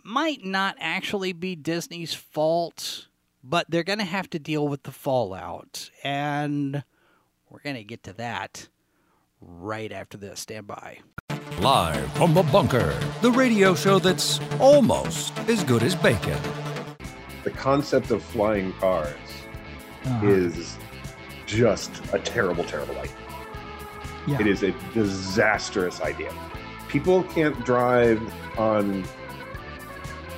[0.03, 3.07] might not actually be Disney's fault,
[3.43, 5.89] but they're going to have to deal with the fallout.
[6.03, 6.83] And
[7.49, 8.67] we're going to get to that
[9.39, 10.39] right after this.
[10.41, 10.99] Stand by.
[11.59, 16.37] Live from the bunker, the radio show that's almost as good as bacon.
[17.43, 19.15] The concept of flying cars
[20.05, 20.27] Uh-huh.
[20.27, 20.77] is
[21.45, 23.13] just a terrible, terrible idea.
[24.27, 24.39] Yeah.
[24.39, 26.31] It is a disastrous idea.
[26.87, 28.21] People can't drive
[28.57, 29.03] on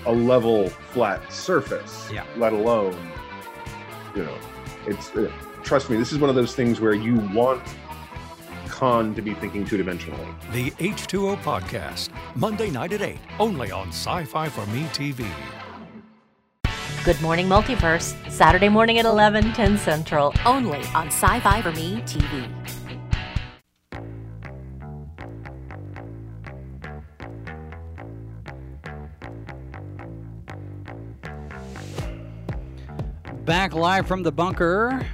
[0.06, 2.24] a level, flat surface, Yeah.
[2.38, 2.96] let alone,
[4.16, 4.36] you know,
[4.86, 5.32] it's, uh,
[5.64, 7.62] trust me, this is one of those things where you want
[8.68, 10.28] Khan to be thinking two dimensionally.
[10.52, 15.26] The H2O Podcast, Monday night at 8, only on Sci Fi for Me TV.
[17.06, 22.02] Good Morning Multiverse, Saturday morning at 11, 10 Central, only on Sci Fi for Me
[22.06, 22.48] TV.
[33.46, 35.06] Back live from the bunker.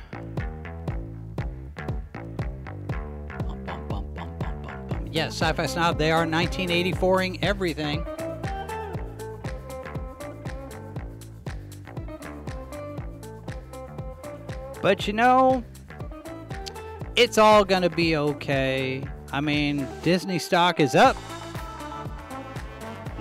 [5.11, 8.05] Yes, Sci Fi Snob, they are 1984ing everything.
[14.84, 15.63] But you know,
[17.15, 19.03] it's all going to be okay.
[19.32, 21.17] I mean, Disney stock is up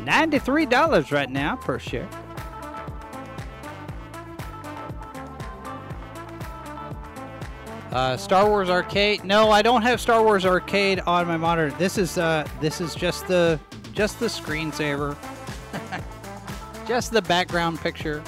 [0.01, 2.09] $93 right now per share.
[7.93, 9.25] Uh, Star Wars Arcade.
[9.25, 11.75] No, I don't have Star Wars Arcade on my monitor.
[11.79, 13.59] This is uh, this is just the
[13.95, 15.17] just the screensaver,
[16.87, 18.23] just the background picture.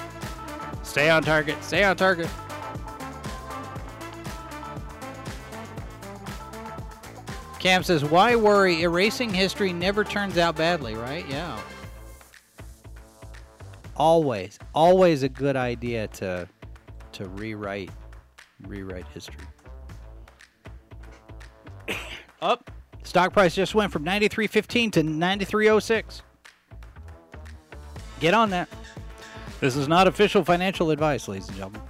[0.83, 1.63] Stay on target.
[1.63, 2.29] Stay on target.
[7.59, 8.81] Cam says, "Why worry?
[8.81, 11.29] Erasing history never turns out badly, right?
[11.29, 11.61] Yeah.
[13.95, 16.49] Always, always a good idea to
[17.13, 17.91] to rewrite
[18.67, 19.45] rewrite history.
[22.43, 22.71] Up.
[23.03, 26.21] Stock price just went from 93.15 to 93.06.
[28.21, 28.69] Get on that.
[29.61, 31.81] This is not official financial advice, ladies and gentlemen.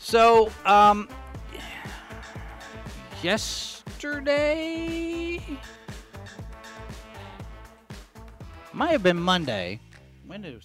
[0.00, 1.08] So, um,
[3.22, 5.40] yesterday
[8.72, 9.80] might have been Monday.
[10.26, 10.64] When it?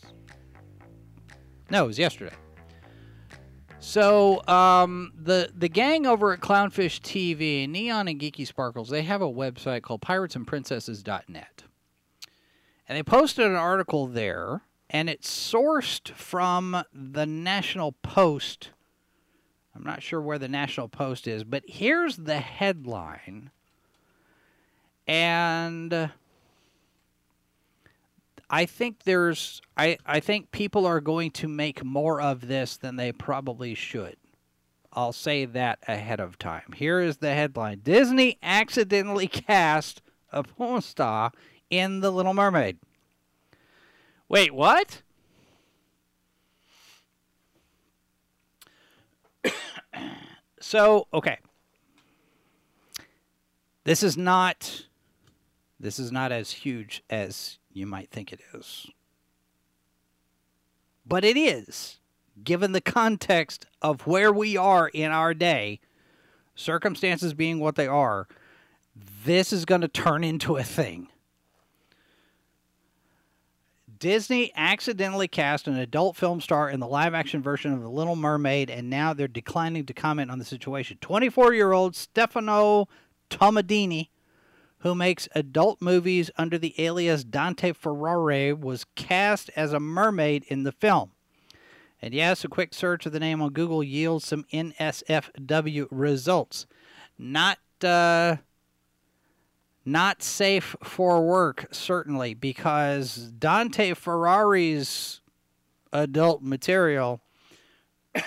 [1.69, 2.36] No, it was yesterday.
[3.88, 9.21] So, um, the the gang over at Clownfish TV, Kneon and Geeky Sparkles, they have
[9.21, 11.63] a website called piratesandprincesses.net.
[12.89, 18.71] And they posted an article there, and it's sourced from the National Post.
[19.73, 23.51] I'm not sure where the National Post is, but here's the headline.
[25.07, 26.11] And
[28.49, 32.95] I think there's I, I think people are going to make more of this than
[32.95, 34.15] they probably should.
[34.93, 36.73] I'll say that ahead of time.
[36.75, 37.81] Here is the headline.
[37.83, 41.31] Disney accidentally cast a porn star
[41.69, 42.79] in The Little Mermaid.
[44.29, 45.03] Wait, what?
[50.59, 51.37] so, okay.
[53.83, 54.87] This is not
[55.79, 58.88] this is not as huge as you might think it is.
[61.05, 61.99] But it is,
[62.43, 65.80] given the context of where we are in our day,
[66.55, 68.28] circumstances being what they are,
[69.23, 71.07] this is going to turn into a thing.
[73.99, 78.15] Disney accidentally cast an adult film star in the live action version of The Little
[78.15, 80.97] Mermaid, and now they're declining to comment on the situation.
[81.01, 82.88] 24 year old Stefano
[83.30, 84.09] Tomadini,
[84.80, 90.63] who makes adult movies under the alias Dante Ferrari, was cast as a mermaid in
[90.63, 91.11] the film.
[92.01, 96.67] And yes, a quick search of the name on Google yields some NSFW results.
[97.17, 98.38] Not uh,
[99.84, 105.21] not safe for work, certainly, because Dante Ferrari's
[105.93, 107.21] adult material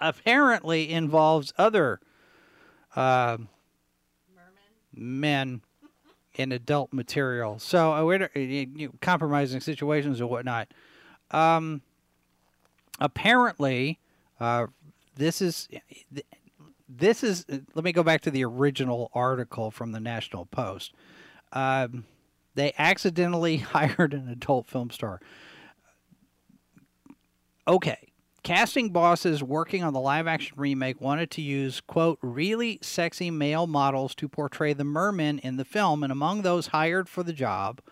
[0.00, 2.00] apparently involves other
[2.96, 3.38] uh,
[4.92, 5.62] men
[6.38, 7.58] in adult material.
[7.58, 10.68] So, uh, uh, you know, compromising situations or whatnot.
[11.32, 11.82] Um,
[13.00, 13.98] apparently,
[14.40, 14.68] uh,
[15.16, 15.68] this is
[16.88, 17.44] this is.
[17.74, 20.94] Let me go back to the original article from the National Post.
[21.52, 22.04] Um,
[22.54, 25.20] they accidentally hired an adult film star.
[27.66, 28.07] Okay.
[28.48, 33.66] Casting bosses working on the live action remake wanted to use, quote, really sexy male
[33.66, 37.82] models to portray the mermen in the film, and among those hired for the job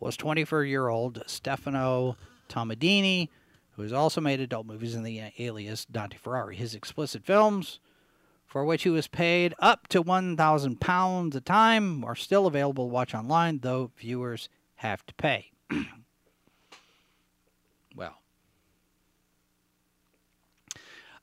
[0.00, 2.16] was 24 year old Stefano
[2.48, 3.28] Tomadini,
[3.76, 6.56] who has also made adult movies in the alias Dante Ferrari.
[6.56, 7.78] His explicit films,
[8.44, 12.92] for which he was paid up to 1,000 pounds a time, are still available to
[12.92, 15.52] watch online, though viewers have to pay.
[17.94, 18.18] well.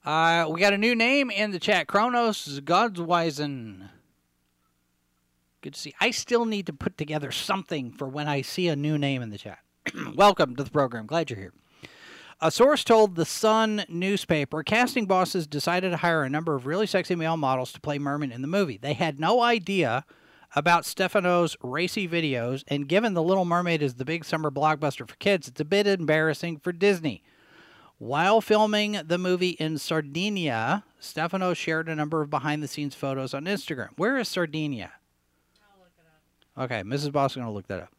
[0.04, 1.88] Uh, we got a new name in the chat.
[1.88, 3.90] Kronos Godsweisen.
[5.62, 5.94] Good to see.
[6.02, 9.30] I still need to put together something for when I see a new name in
[9.30, 9.60] the chat.
[10.16, 11.06] Welcome to the program.
[11.06, 11.54] Glad you're here.
[12.42, 16.88] A source told the Sun newspaper casting bosses decided to hire a number of really
[16.88, 18.78] sexy male models to play Merman in the movie.
[18.78, 20.04] They had no idea
[20.56, 25.16] about Stefano's racy videos, and given The Little Mermaid is the big summer blockbuster for
[25.18, 27.22] kids, it's a bit embarrassing for Disney.
[28.02, 33.32] While filming the movie in Sardinia, Stefano shared a number of behind the scenes photos
[33.36, 33.90] on Instagram.
[33.96, 34.94] Where is Sardinia?
[36.58, 37.12] Okay, Mrs.
[37.12, 37.94] Boss is going to look that up.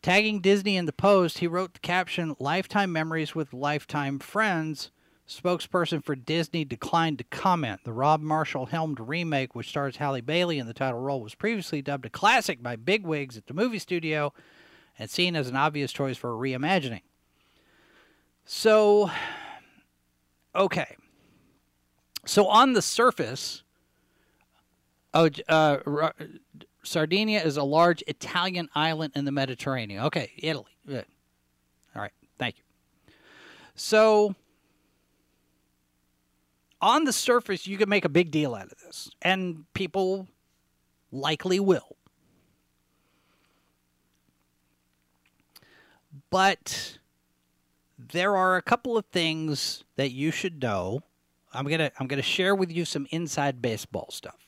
[0.00, 4.92] Tagging Disney in the post, he wrote the caption Lifetime Memories with Lifetime Friends.
[5.28, 7.80] Spokesperson for Disney declined to comment.
[7.82, 11.82] The Rob Marshall helmed remake, which stars Halle Bailey in the title role, was previously
[11.82, 14.32] dubbed a classic by bigwigs at the movie studio
[14.96, 17.02] and seen as an obvious choice for a reimagining.
[18.44, 19.10] So,
[20.54, 20.96] okay.
[22.24, 23.62] So, on the surface,
[25.14, 26.10] oh, uh,
[26.82, 30.04] Sardinia is a large Italian island in the Mediterranean.
[30.04, 30.76] Okay, Italy.
[30.86, 31.06] Good.
[31.94, 32.64] All right, thank you.
[33.74, 34.34] So,
[36.80, 40.28] on the surface, you can make a big deal out of this, and people
[41.10, 41.96] likely will.
[46.30, 46.98] But
[48.12, 51.02] there are a couple of things that you should know.
[51.52, 54.38] I'm gonna I'm gonna share with you some inside baseball stuff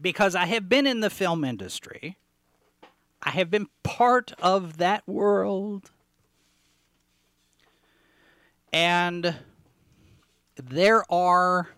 [0.00, 2.16] because I have been in the film industry.
[3.22, 5.90] I have been part of that world.
[8.72, 9.36] And
[10.56, 11.68] there are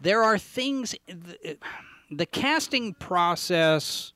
[0.00, 1.58] there are things the,
[2.10, 4.12] the casting process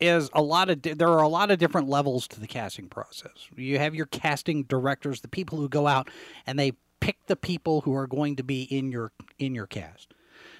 [0.00, 3.48] is a lot of there are a lot of different levels to the casting process.
[3.56, 6.08] You have your casting directors, the people who go out
[6.46, 10.14] and they pick the people who are going to be in your in your cast.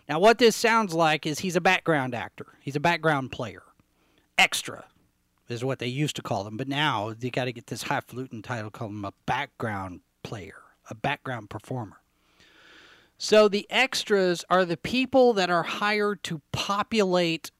[0.08, 2.46] Now, what this sounds like is he's a background actor.
[2.60, 3.62] He's a background player.
[4.38, 4.84] Extra
[5.48, 8.42] is what they used to call them, but now you got to get this highfalutin
[8.42, 12.00] title, call him a background player, a background performer.
[13.18, 17.50] So the extras are the people that are hired to populate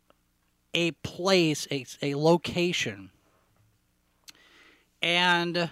[0.74, 3.10] a place, a, a location.
[5.02, 5.70] And,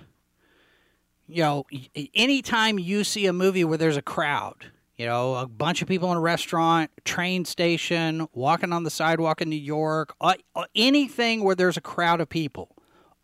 [1.28, 1.66] you know,
[2.14, 6.10] anytime you see a movie where there's a crowd, you know, a bunch of people
[6.10, 11.44] in a restaurant, train station, walking on the sidewalk in New York, uh, uh, anything
[11.44, 12.74] where there's a crowd of people,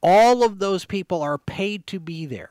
[0.02, 2.50] all of those people are paid to be there.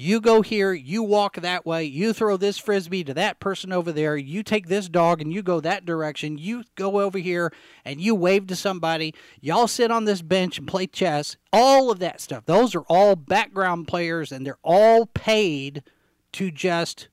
[0.00, 3.90] You go here, you walk that way, you throw this frisbee to that person over
[3.90, 7.52] there, you take this dog and you go that direction, you go over here
[7.84, 11.98] and you wave to somebody, y'all sit on this bench and play chess, all of
[11.98, 12.44] that stuff.
[12.46, 15.82] Those are all background players and they're all paid
[16.30, 17.08] to just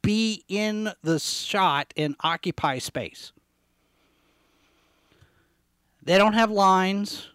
[0.00, 3.34] be in the shot and occupy space.
[6.02, 7.28] They don't have lines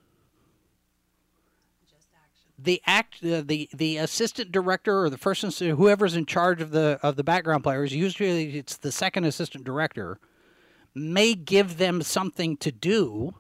[2.58, 7.00] the act uh, the the assistant director or the person whoever's in charge of the
[7.04, 10.20] of the background players usually it's the second assistant director
[10.96, 13.36] may give them something to do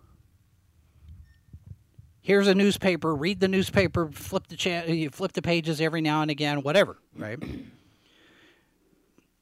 [2.27, 6.21] here's a newspaper, read the newspaper, flip the cha- you flip the pages every now
[6.21, 7.39] and again, whatever, right?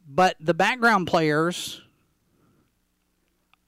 [0.07, 1.81] But the background players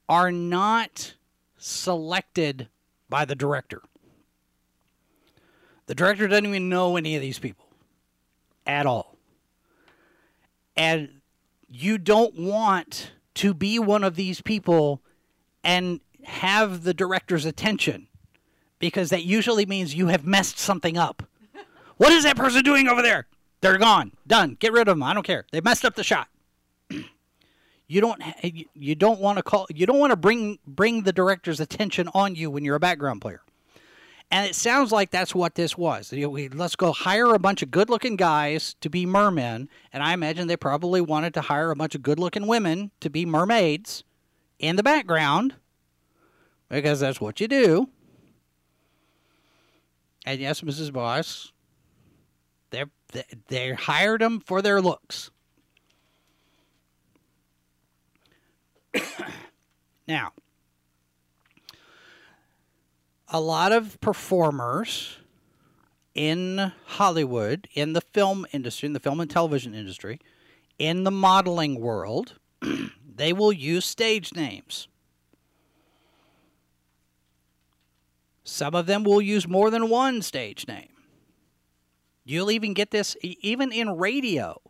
[0.07, 1.15] are not
[1.57, 2.67] selected
[3.09, 3.81] by the director.
[5.87, 7.65] The director doesn't even know any of these people
[8.65, 9.17] at all.
[10.75, 11.21] And
[11.69, 15.01] you don't want to be one of these people
[15.63, 18.07] and have the director's attention
[18.79, 21.23] because that usually means you have messed something up.
[21.97, 23.27] what is that person doing over there?
[23.61, 24.11] They're gone.
[24.27, 24.57] Done.
[24.59, 25.03] Get rid of them.
[25.03, 25.45] I don't care.
[25.51, 26.27] They messed up the shot.
[27.87, 28.21] you don't
[28.75, 32.35] you don't want to call you don't want to bring bring the director's attention on
[32.35, 33.41] you when you're a background player.
[34.29, 36.11] And it sounds like that's what this was.
[36.11, 39.69] You know, we, let's go hire a bunch of good looking guys to be mermen.
[39.93, 43.09] And I imagine they probably wanted to hire a bunch of good looking women to
[43.09, 44.03] be mermaids
[44.59, 45.55] in the background
[46.69, 47.89] because that's what you do.
[50.25, 50.91] And yes, Mrs.
[50.91, 51.53] Boss,
[52.69, 52.83] they
[53.47, 55.31] they hired them for their looks.
[60.07, 60.33] now,
[63.29, 65.17] a lot of performers
[66.15, 70.19] in Hollywood, in the film industry, in the film and television industry,
[70.79, 72.35] in the modeling world,
[73.15, 74.87] they will use stage names.
[78.43, 80.89] Some of them will use more than one stage name.
[82.23, 84.61] You'll even get this even in radio.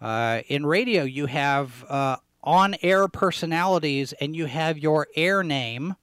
[0.00, 5.96] Uh, in radio, you have uh, on air personalities and you have your air name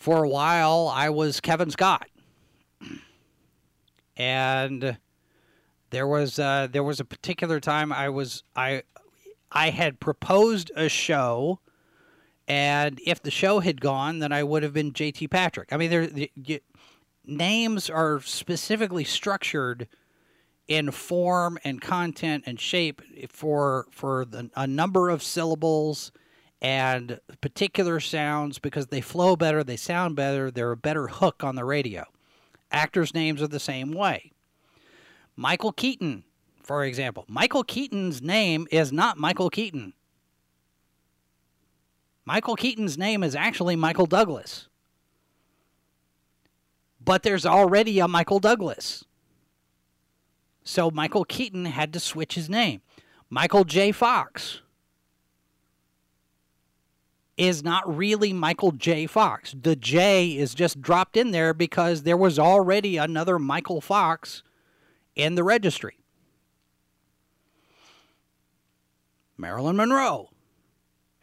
[0.00, 2.08] for a while I was Kevin Scott,
[4.16, 4.96] and
[5.90, 8.82] there was uh, there was a particular time I was I
[9.52, 11.60] I had proposed a show,
[12.48, 15.28] and if the show had gone, then I would have been J.T.
[15.28, 15.70] Patrick.
[15.70, 16.60] I mean, there the, you,
[17.26, 19.86] names are specifically structured
[20.66, 26.10] in form and content and shape for for the, a number of syllables
[26.62, 31.54] and particular sounds because they flow better, they sound better, they're a better hook on
[31.54, 32.04] the radio.
[32.70, 34.32] Actors' names are the same way.
[35.36, 36.24] Michael Keaton,
[36.62, 37.24] for example.
[37.28, 39.94] Michael Keaton's name is not Michael Keaton.
[42.24, 44.68] Michael Keaton's name is actually Michael Douglas.
[47.02, 49.04] But there's already a Michael Douglas.
[50.62, 52.82] So Michael Keaton had to switch his name.
[53.30, 53.90] Michael J.
[53.90, 54.60] Fox
[57.40, 59.06] is not really Michael J.
[59.06, 59.54] Fox.
[59.58, 64.42] The J is just dropped in there because there was already another Michael Fox
[65.16, 65.96] in the registry.
[69.38, 70.28] Marilyn Monroe.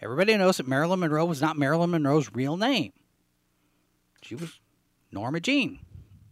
[0.01, 2.93] Everybody knows that Marilyn Monroe was not Marilyn Monroe's real name.
[4.23, 4.59] She was
[5.11, 5.77] Norma Jean.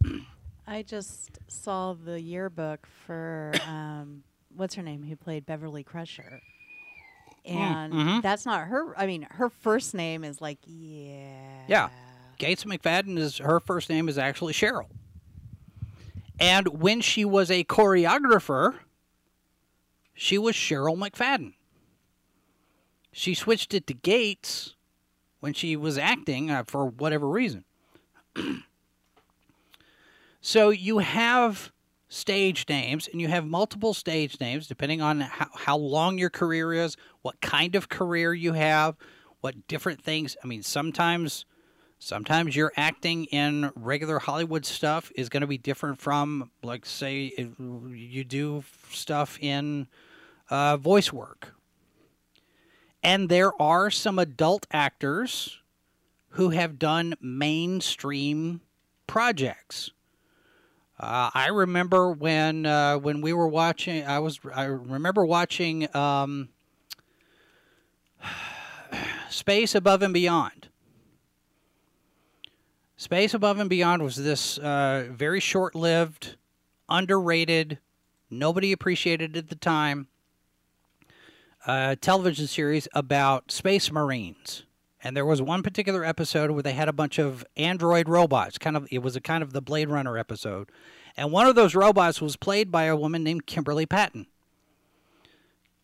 [0.66, 6.40] I just saw the yearbook for um, what's her name who played Beverly Crusher
[7.46, 8.22] and mhm.
[8.22, 8.98] that's not her.
[8.98, 11.62] I mean, her first name is like yeah.
[11.68, 11.88] Yeah.
[12.38, 14.88] Gates McFadden is her first name is actually Cheryl.
[16.38, 18.74] And when she was a choreographer,
[20.14, 21.54] she was Cheryl McFadden.
[23.12, 24.74] She switched it to Gates
[25.40, 27.64] when she was acting uh, for whatever reason.
[30.42, 31.72] so you have
[32.08, 36.72] stage names and you have multiple stage names depending on how, how long your career
[36.72, 38.96] is, what kind of career you have,
[39.40, 40.36] what different things.
[40.42, 41.44] I mean, sometimes
[41.98, 47.32] sometimes your acting in regular Hollywood stuff is going to be different from like say
[47.90, 49.88] you do stuff in
[50.50, 51.54] uh, voice work.
[53.02, 55.60] And there are some adult actors
[56.30, 58.60] who have done mainstream
[59.06, 59.90] projects.
[60.98, 64.06] Uh, I remember when uh, when we were watching.
[64.06, 64.40] I was.
[64.54, 66.48] I remember watching um,
[69.30, 70.68] Space Above and Beyond.
[72.96, 76.36] Space Above and Beyond was this uh, very short-lived,
[76.88, 77.78] underrated,
[78.30, 80.08] nobody appreciated at the time.
[81.66, 84.62] Uh, television series about space marines
[85.02, 88.76] and there was one particular episode where they had a bunch of android robots kind
[88.76, 90.70] of it was a kind of the blade runner episode.
[91.16, 94.26] And one of those robots was played by a woman named kimberly patton.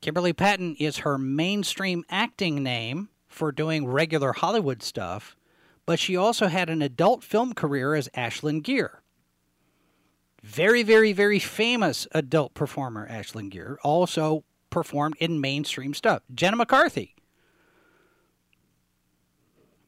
[0.02, 5.36] Kimberly patton is her mainstream acting name for doing regular hollywood stuff
[5.86, 8.90] but she also had an adult film career as Ashlyn Gere.
[10.42, 16.22] Very very very famous adult performer Ashlyn Gere also performed in mainstream stuff.
[16.34, 17.14] Jenna mccarthy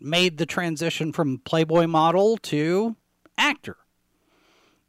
[0.05, 2.97] made the transition from Playboy model to
[3.39, 3.77] actor.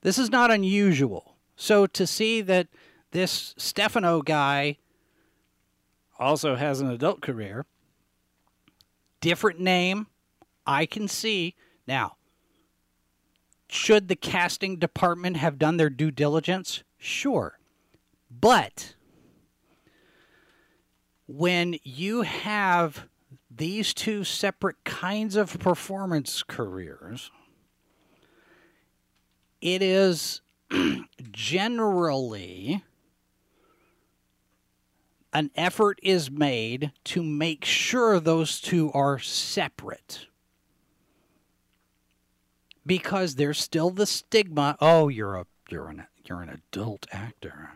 [0.01, 1.37] This is not unusual.
[1.55, 2.67] So to see that
[3.11, 4.77] this Stefano guy
[6.19, 7.65] also has an adult career,
[9.21, 10.07] different name,
[10.67, 11.55] I can see.
[11.87, 12.17] Now,
[13.67, 16.83] should the casting department have done their due diligence?
[16.97, 17.57] Sure.
[18.29, 18.95] But
[21.27, 23.07] when you have
[23.57, 27.31] these two separate kinds of performance careers,
[29.61, 30.41] it is
[31.31, 32.83] generally
[35.35, 40.27] an effort is made to make sure those two are separate.
[42.85, 47.71] Because there's still the stigma, oh, you're a you're an you're an adult actor.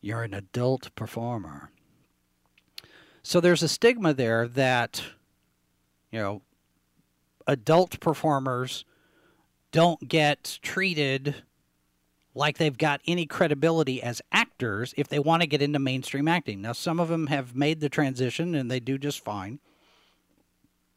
[0.00, 1.70] You're an adult performer.
[3.26, 5.02] So there's a stigma there that
[6.12, 6.42] you know
[7.48, 8.84] adult performers
[9.72, 11.34] don't get treated
[12.36, 16.62] like they've got any credibility as actors if they want to get into mainstream acting.
[16.62, 19.58] Now, some of them have made the transition and they do just fine.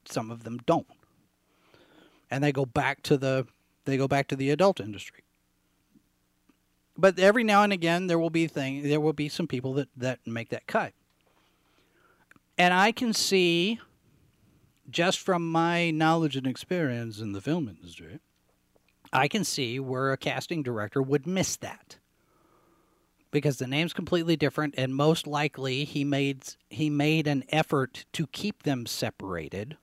[0.06, 0.86] Some of them don't,
[2.30, 3.48] and they go back to the
[3.86, 5.24] they go back to the adult industry.
[6.96, 9.90] But every now and again, there will be thing there will be some people that
[9.98, 10.94] that make that cut,
[12.60, 13.80] and I can see,
[14.90, 18.20] just from my knowledge and experience in the film industry,
[19.14, 21.98] I can see where a casting director would miss that
[23.32, 28.28] because the name's completely different and most likely he made he made an effort to
[28.28, 29.78] keep them separated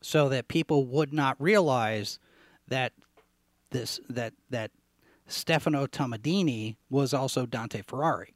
[0.00, 2.18] so that people would not realize
[2.68, 2.92] that
[3.70, 4.70] this that that
[5.26, 8.34] Stefano Tomadini was also Dante Ferrari.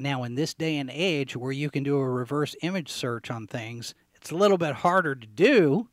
[0.00, 3.46] Now in this day and age where you can do a reverse image search on
[3.46, 5.88] things, it's a little bit harder to do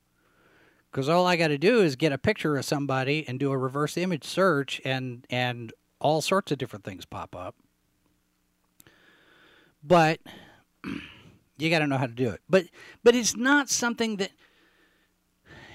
[0.92, 3.58] because all I got to do is get a picture of somebody and do a
[3.58, 7.56] reverse image search, and and all sorts of different things pop up.
[9.84, 10.20] But
[11.58, 12.42] you got to know how to do it.
[12.50, 12.66] But
[13.04, 14.32] but it's not something that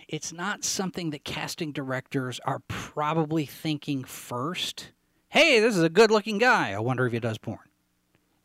[0.08, 4.90] it's not something that casting directors are probably thinking first.
[5.28, 6.72] Hey, this is a good-looking guy.
[6.72, 7.60] I wonder if he does porn.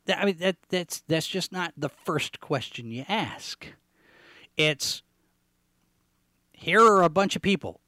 [0.10, 3.66] I mean that that's that's just not the first question you ask.
[4.56, 5.04] It's
[6.52, 7.80] here are a bunch of people.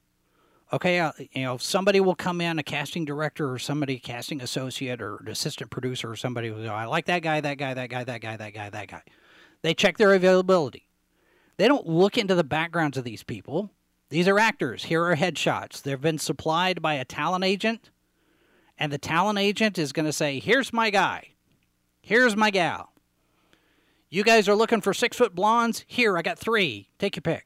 [0.71, 5.01] Okay, uh, you know, somebody will come in, a casting director or somebody, casting associate
[5.01, 7.89] or an assistant producer or somebody will go, I like that guy, that guy, that
[7.89, 9.01] guy, that guy, that guy, that guy.
[9.63, 10.87] They check their availability.
[11.57, 13.71] They don't look into the backgrounds of these people.
[14.09, 14.85] These are actors.
[14.85, 15.81] Here are headshots.
[15.81, 17.89] They've been supplied by a talent agent,
[18.77, 21.28] and the talent agent is going to say, Here's my guy.
[22.09, 22.91] Here's my gal.
[24.09, 25.85] You guys are looking for six foot blondes?
[25.85, 26.89] Here, I got three.
[26.97, 27.45] Take your pick.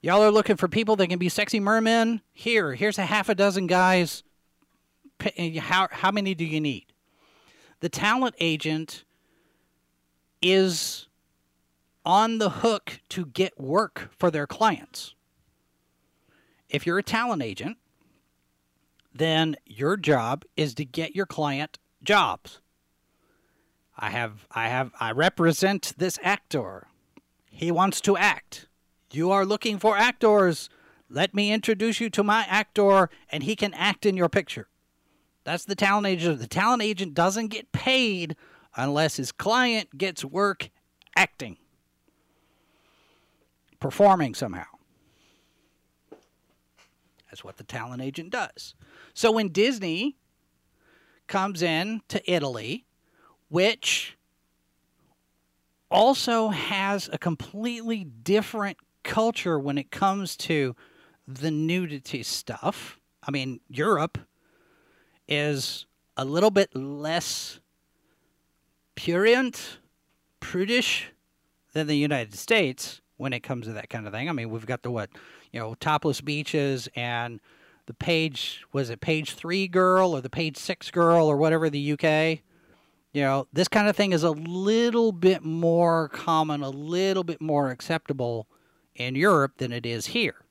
[0.00, 2.22] Y'all are looking for people that can be sexy mermen?
[2.32, 4.22] Here, here's a half a dozen guys.
[5.36, 6.86] Eh, how, how many do you need?
[7.80, 9.04] The talent agent
[10.40, 11.06] is
[12.06, 15.14] on the hook to get work for their clients.
[16.70, 17.76] If you're a talent agent,
[19.14, 22.62] then your job is to get your client jobs.
[23.98, 26.86] I have I have I represent this actor.
[27.50, 28.68] He wants to act.
[29.12, 30.70] You are looking for actors.
[31.10, 34.68] Let me introduce you to my actor, and he can act in your picture.
[35.44, 36.38] That's the talent agent.
[36.38, 38.36] The talent agent doesn't get paid
[38.76, 40.70] unless his client gets work
[41.16, 41.56] acting,
[43.80, 44.66] performing somehow.
[47.30, 48.74] That's what the talent agent does.
[49.14, 50.16] So when Disney
[51.26, 52.86] comes in to Italy,
[53.48, 54.16] which
[55.90, 60.76] also has a completely different culture when it comes to
[61.26, 62.98] the nudity stuff.
[63.26, 64.18] I mean, Europe
[65.26, 65.86] is
[66.16, 67.60] a little bit less
[68.94, 69.78] purient,
[70.40, 71.12] prudish
[71.72, 74.28] than the United States when it comes to that kind of thing.
[74.28, 75.10] I mean, we've got the what,
[75.52, 77.40] you know, topless beaches and
[77.86, 81.92] the page was it page three girl or the page six girl or whatever the
[81.92, 82.40] UK.
[83.12, 87.40] You know, this kind of thing is a little bit more common, a little bit
[87.40, 88.46] more acceptable
[88.94, 90.44] in Europe than it is here.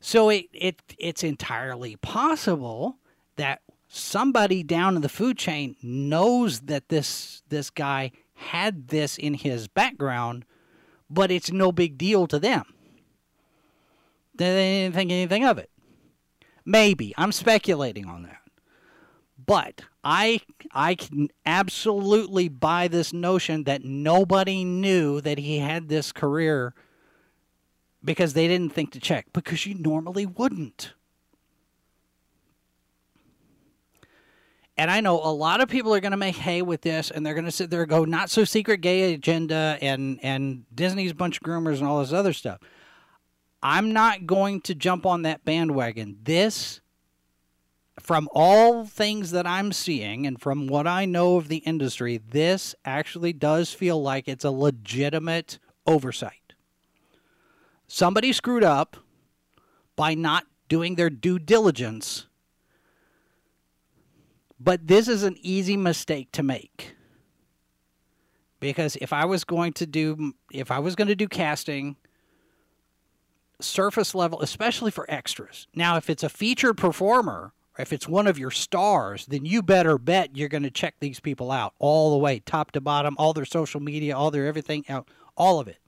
[0.00, 2.98] So it, it it's entirely possible
[3.36, 9.34] that somebody down in the food chain knows that this this guy had this in
[9.34, 10.44] his background,
[11.10, 12.64] but it's no big deal to them.
[14.36, 15.70] They didn't think anything of it.
[16.64, 17.12] Maybe.
[17.16, 18.42] I'm speculating on that.
[19.44, 20.40] But I
[20.72, 26.74] I can absolutely buy this notion that nobody knew that he had this career
[28.02, 30.94] because they didn't think to check because you normally wouldn't.
[34.78, 37.26] And I know a lot of people are going to make hay with this, and
[37.26, 41.12] they're going to sit there and go, "Not so secret gay agenda," and and Disney's
[41.12, 42.60] bunch of groomers and all this other stuff.
[43.62, 46.16] I'm not going to jump on that bandwagon.
[46.22, 46.80] This,
[48.08, 52.74] from all things that I'm seeing and from what I know of the industry, this
[52.82, 56.54] actually does feel like it's a legitimate oversight.
[57.86, 58.96] Somebody screwed up
[59.94, 62.24] by not doing their due diligence
[64.58, 66.96] but this is an easy mistake to make.
[68.58, 71.96] Because if I was going to do if I was going to do casting
[73.60, 75.66] surface level, especially for extras.
[75.74, 79.98] Now, if it's a featured performer, if it's one of your stars, then you better
[79.98, 83.32] bet you're going to check these people out all the way, top to bottom, all
[83.32, 85.78] their social media, all their everything out, all of it.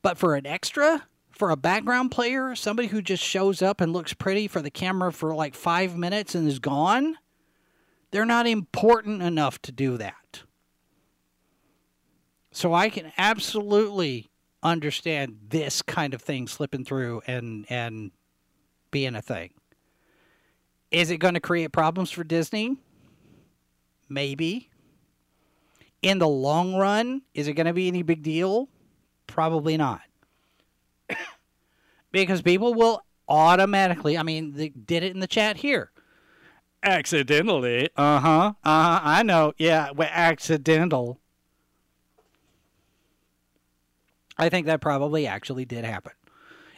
[0.00, 4.12] But for an extra, for a background player, somebody who just shows up and looks
[4.12, 7.16] pretty for the camera for like five minutes and is gone,
[8.12, 10.42] they're not important enough to do that.
[12.52, 14.30] So I can absolutely
[14.62, 18.12] understand this kind of thing slipping through and and
[18.92, 19.50] being a thing.
[20.90, 22.76] Is it going to create problems for Disney?
[24.08, 24.70] Maybe.
[26.02, 28.68] In the long run, is it going to be any big deal?
[29.26, 30.02] Probably not.
[32.12, 35.90] because people will automatically, I mean, they did it in the chat here.
[36.82, 37.88] Accidentally.
[37.96, 38.52] Uh huh.
[38.62, 39.00] Uh huh.
[39.02, 39.54] I know.
[39.56, 41.18] Yeah, accidental.
[44.36, 46.12] I think that probably actually did happen.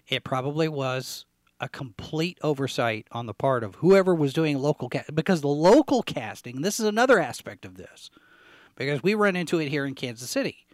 [0.09, 1.26] It probably was
[1.61, 6.03] a complete oversight on the part of whoever was doing local cast because the local
[6.03, 6.61] casting.
[6.61, 8.11] This is another aspect of this
[8.75, 10.67] because we run into it here in Kansas City.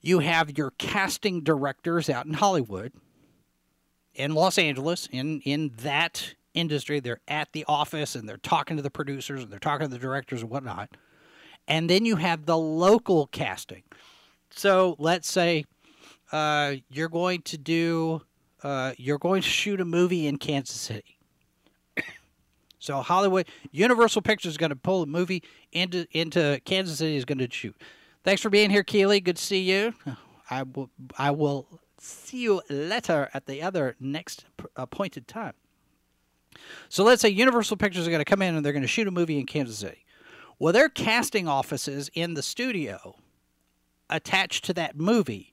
[0.00, 2.92] You have your casting directors out in Hollywood,
[4.14, 7.00] in Los Angeles, in in that industry.
[7.00, 9.98] They're at the office and they're talking to the producers and they're talking to the
[9.98, 10.90] directors and whatnot.
[11.68, 13.82] And then you have the local casting.
[14.50, 15.64] So let's say
[16.32, 18.22] uh, you're going to do
[18.62, 21.18] uh, you're going to shoot a movie in Kansas City.
[22.78, 25.42] so Hollywood Universal Pictures is going to pull a movie
[25.72, 27.76] into into Kansas City is going to shoot.
[28.24, 29.20] Thanks for being here, Keeley.
[29.20, 29.94] Good to see you.
[30.50, 34.44] I will I will see you later at the other next
[34.76, 35.54] appointed time.
[36.88, 39.08] So let's say Universal Pictures are going to come in and they're going to shoot
[39.08, 40.04] a movie in Kansas City.
[40.58, 43.16] Well, their casting offices in the studio
[44.08, 45.52] attached to that movie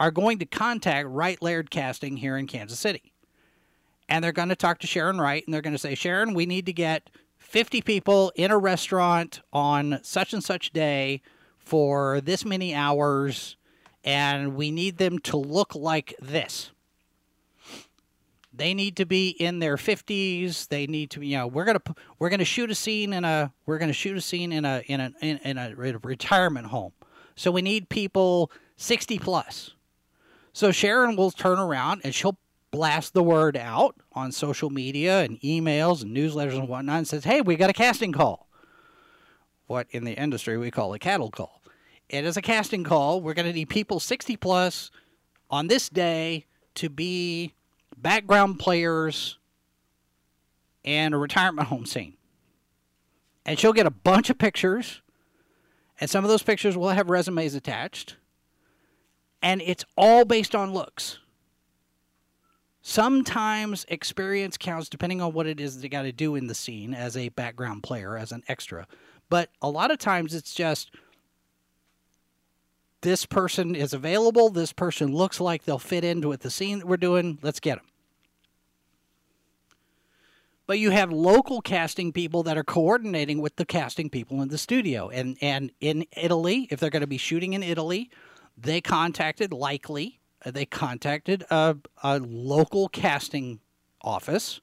[0.00, 3.12] are going to contact Wright Laird Casting here in Kansas City.
[4.08, 6.46] And they're going to talk to Sharon Wright and they're going to say, Sharon, we
[6.46, 11.20] need to get 50 people in a restaurant on such and such day
[11.58, 13.56] for this many hours,
[14.02, 16.70] and we need them to look like this.
[18.52, 20.68] They need to be in their 50s.
[20.68, 21.82] They need to, you know, we're gonna
[22.18, 25.00] we're gonna shoot a scene in a we're gonna shoot a scene in a in
[25.00, 26.92] a in, in a retirement home.
[27.36, 29.74] So we need people 60 plus.
[30.52, 32.38] So Sharon will turn around and she'll
[32.70, 37.24] blast the word out on social media and emails and newsletters and whatnot and says,
[37.24, 38.48] "Hey, we got a casting call."
[39.66, 41.62] What in the industry we call a cattle call.
[42.08, 43.20] It is a casting call.
[43.20, 44.90] We're going to need people 60 plus
[45.48, 47.54] on this day to be
[47.96, 49.38] background players,
[50.84, 52.16] and a retirement home scene.
[53.44, 55.02] And she'll get a bunch of pictures,
[56.00, 58.16] and some of those pictures will have resumes attached.
[59.42, 61.18] And it's all based on looks.
[62.82, 66.94] Sometimes experience counts depending on what it is they got to do in the scene
[66.94, 68.86] as a background player, as an extra.
[69.28, 70.90] But a lot of times it's just
[73.02, 76.86] this person is available, this person looks like they'll fit into with the scene that
[76.86, 77.86] we're doing, let's get them.
[80.66, 84.58] But you have local casting people that are coordinating with the casting people in the
[84.58, 85.08] studio.
[85.08, 88.08] And and in Italy, if they're going to be shooting in Italy,
[88.62, 93.60] they contacted likely uh, they contacted a, a local casting
[94.02, 94.60] office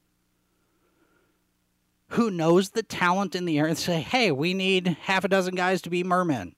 [2.12, 5.56] who knows the talent in the area and say, hey, we need half a dozen
[5.56, 6.56] guys to be mermen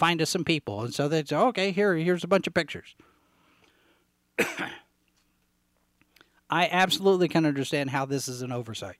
[0.00, 0.82] find us some people.
[0.82, 2.96] And so they say, okay, here, here's a bunch of pictures.
[6.50, 8.96] I absolutely can understand how this is an oversight,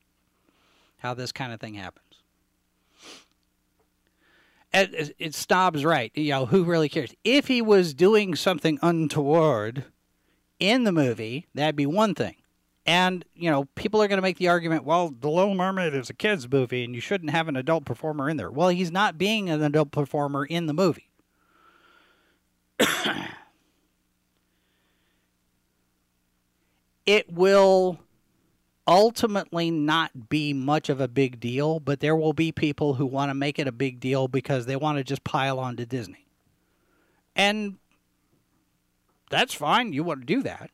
[0.99, 2.10] how this kind of thing happens.
[4.73, 5.47] It, it
[5.85, 6.13] right.
[6.15, 7.13] You know, who really cares?
[7.25, 9.85] If he was doing something untoward
[10.59, 12.37] in the movie, that'd be one thing.
[12.87, 16.09] And, you know, people are going to make the argument, well, The Little Mermaid is
[16.09, 18.51] a kid's movie and you shouldn't have an adult performer in there.
[18.51, 21.11] Well, he's not being an adult performer in the movie.
[27.07, 27.99] it will
[28.91, 33.31] ultimately not be much of a big deal, but there will be people who want
[33.31, 36.27] to make it a big deal because they want to just pile on to Disney.
[37.37, 37.77] And
[39.31, 39.93] that's fine.
[39.93, 40.71] You want to do that.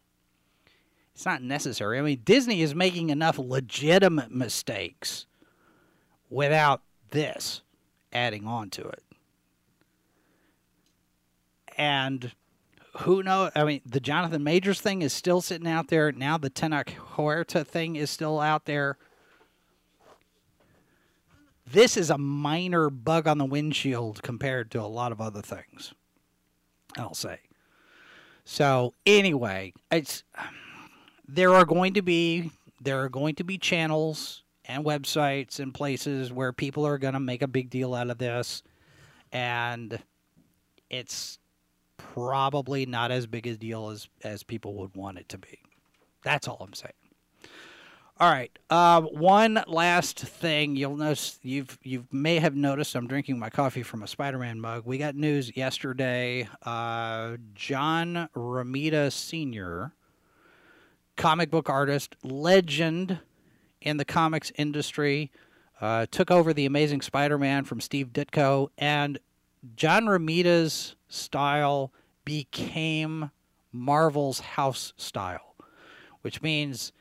[1.15, 1.99] It's not necessary.
[1.99, 5.27] I mean, Disney is making enough legitimate mistakes
[6.31, 7.61] without this
[8.15, 9.03] adding on to it.
[11.77, 12.33] And
[13.01, 13.51] who knows?
[13.55, 16.13] I mean, the Jonathan Majors thing is still sitting out there.
[16.13, 18.97] Now the Tenoch Huerta thing is still out there.
[21.71, 25.95] This is a minor bug on the windshield compared to a lot of other things.
[26.97, 27.41] I'll say.
[28.45, 30.23] So anyway, it's
[31.27, 36.33] there are going to be there are going to be channels and websites and places
[36.33, 38.63] where people are going to make a big deal out of this
[39.33, 39.99] and
[40.89, 41.39] it's
[41.97, 45.59] probably not as big a deal as as people would want it to be.
[46.23, 46.93] That's all I'm saying.
[48.19, 48.51] All right.
[48.71, 53.83] Um, one last thing you'll notice you've you may have noticed I'm drinking my coffee
[53.83, 54.85] from a Spider-Man mug.
[54.87, 56.49] We got news yesterday.
[56.63, 59.93] Uh, John Romita Sr.,
[61.17, 63.19] comic book artist, legend
[63.83, 65.31] in the comics industry,
[65.83, 69.19] uh, took over the Amazing Spider-Man from Steve Ditko, and
[69.75, 71.93] John Romita's style
[72.25, 73.31] became
[73.73, 75.55] Marvel's house style,
[76.23, 76.93] which means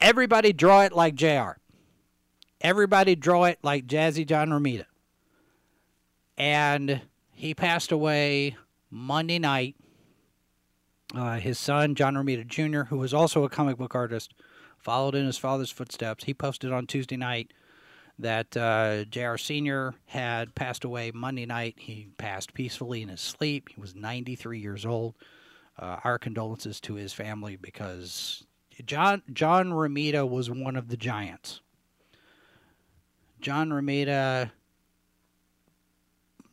[0.00, 1.58] everybody draw it like JR.
[2.60, 4.86] Everybody draw it like Jazzy John Romita.
[6.36, 7.02] And
[7.32, 8.56] he passed away
[8.90, 9.76] Monday night.
[11.14, 14.32] Uh, his son, John Romita Jr., who was also a comic book artist,
[14.78, 16.24] followed in his father's footsteps.
[16.24, 17.52] He posted on Tuesday night
[18.18, 19.38] that uh, J.R.
[19.38, 19.94] Sr.
[20.06, 21.74] had passed away Monday night.
[21.78, 23.70] He passed peacefully in his sleep.
[23.70, 25.14] He was 93 years old.
[25.78, 28.44] Uh, our condolences to his family because
[28.84, 31.62] John John Romita was one of the giants.
[33.40, 34.50] John Romita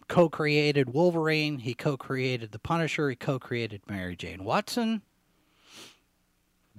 [0.08, 1.60] co-created Wolverine.
[1.60, 3.10] He co-created the Punisher.
[3.10, 5.02] He co-created Mary Jane Watson.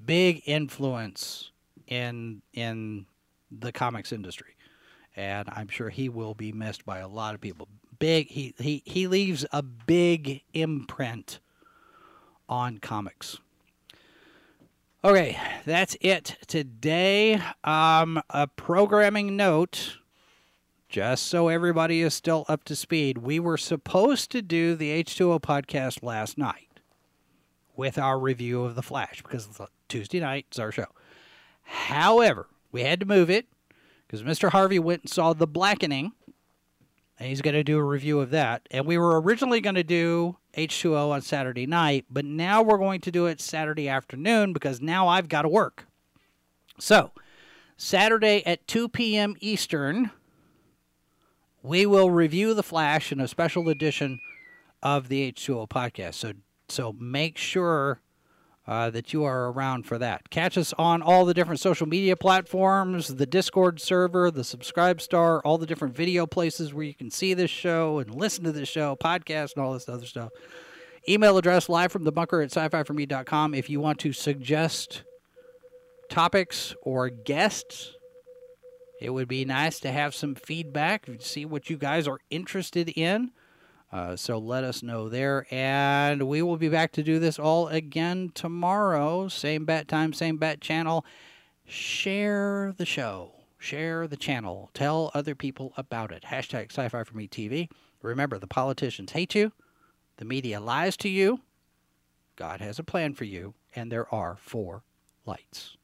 [0.03, 1.53] Big influence
[1.87, 3.05] in in
[3.51, 4.55] the comics industry
[5.17, 7.69] and I'm sure he will be missed by a lot of people.
[7.99, 11.41] Big he he he leaves a big imprint
[12.49, 13.39] on comics.
[15.03, 17.41] Okay, that's it today.
[17.65, 19.97] Um, a programming note,
[20.91, 23.19] just so everybody is still up to speed.
[23.19, 26.81] We were supposed to do the H2O podcast last night
[27.77, 29.49] with our review of The Flash because
[29.89, 30.89] Tuesday night is our show.
[31.63, 33.47] However, we had to move it
[34.11, 34.51] because Mr.
[34.51, 36.11] Harvey went and saw The Blackening,
[37.17, 38.67] and he's going to do a review of that.
[38.73, 43.01] And we were originally going to do H2O on Saturday night, but now we're going
[43.03, 45.87] to do it Saturday afternoon because now I've got to work.
[46.81, 47.13] So,
[47.77, 49.37] Saturday at 2 p.m.
[49.39, 50.11] Eastern,
[51.63, 54.19] we will review The Flash in a special edition
[54.83, 56.15] of the H2O podcast.
[56.15, 56.33] So,
[56.69, 58.01] so make sure
[58.67, 60.31] uh, that you are around for that.
[60.31, 65.41] Catch us on all the different social media platforms, the Discord server, the Subscribe Star,
[65.41, 68.69] all the different video places where you can see this show and listen to this
[68.69, 70.31] show, podcast, and all this other stuff.
[71.09, 74.13] Email address live from the bunker at sci fi for me.com if you want to
[74.13, 75.03] suggest
[76.11, 77.93] topics or guests.
[79.01, 83.31] It would be nice to have some feedback, see what you guys are interested in.
[83.93, 85.47] Uh, so let us know there.
[85.51, 89.29] And we will be back to do this all again tomorrow.
[89.29, 91.05] Same bat time, same bat channel.
[91.67, 96.25] Share the show, share the channel, tell other people about it.
[96.25, 97.69] Hashtag sci fi for me TV.
[98.03, 99.53] Remember, the politicians hate you,
[100.17, 101.41] the media lies to you.
[102.35, 104.83] God has a plan for you, and there are four
[105.27, 105.77] lights.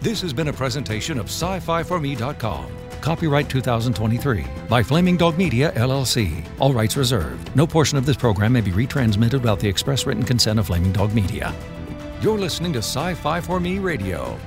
[0.00, 2.83] This has been a presentation of sci fi for me.com.
[3.04, 6.42] Copyright 2023 by Flaming Dog Media, LLC.
[6.58, 7.54] All rights reserved.
[7.54, 10.90] No portion of this program may be retransmitted without the express written consent of Flaming
[10.90, 11.54] Dog Media.
[12.22, 14.38] You're listening to Sci Fi for Me Radio.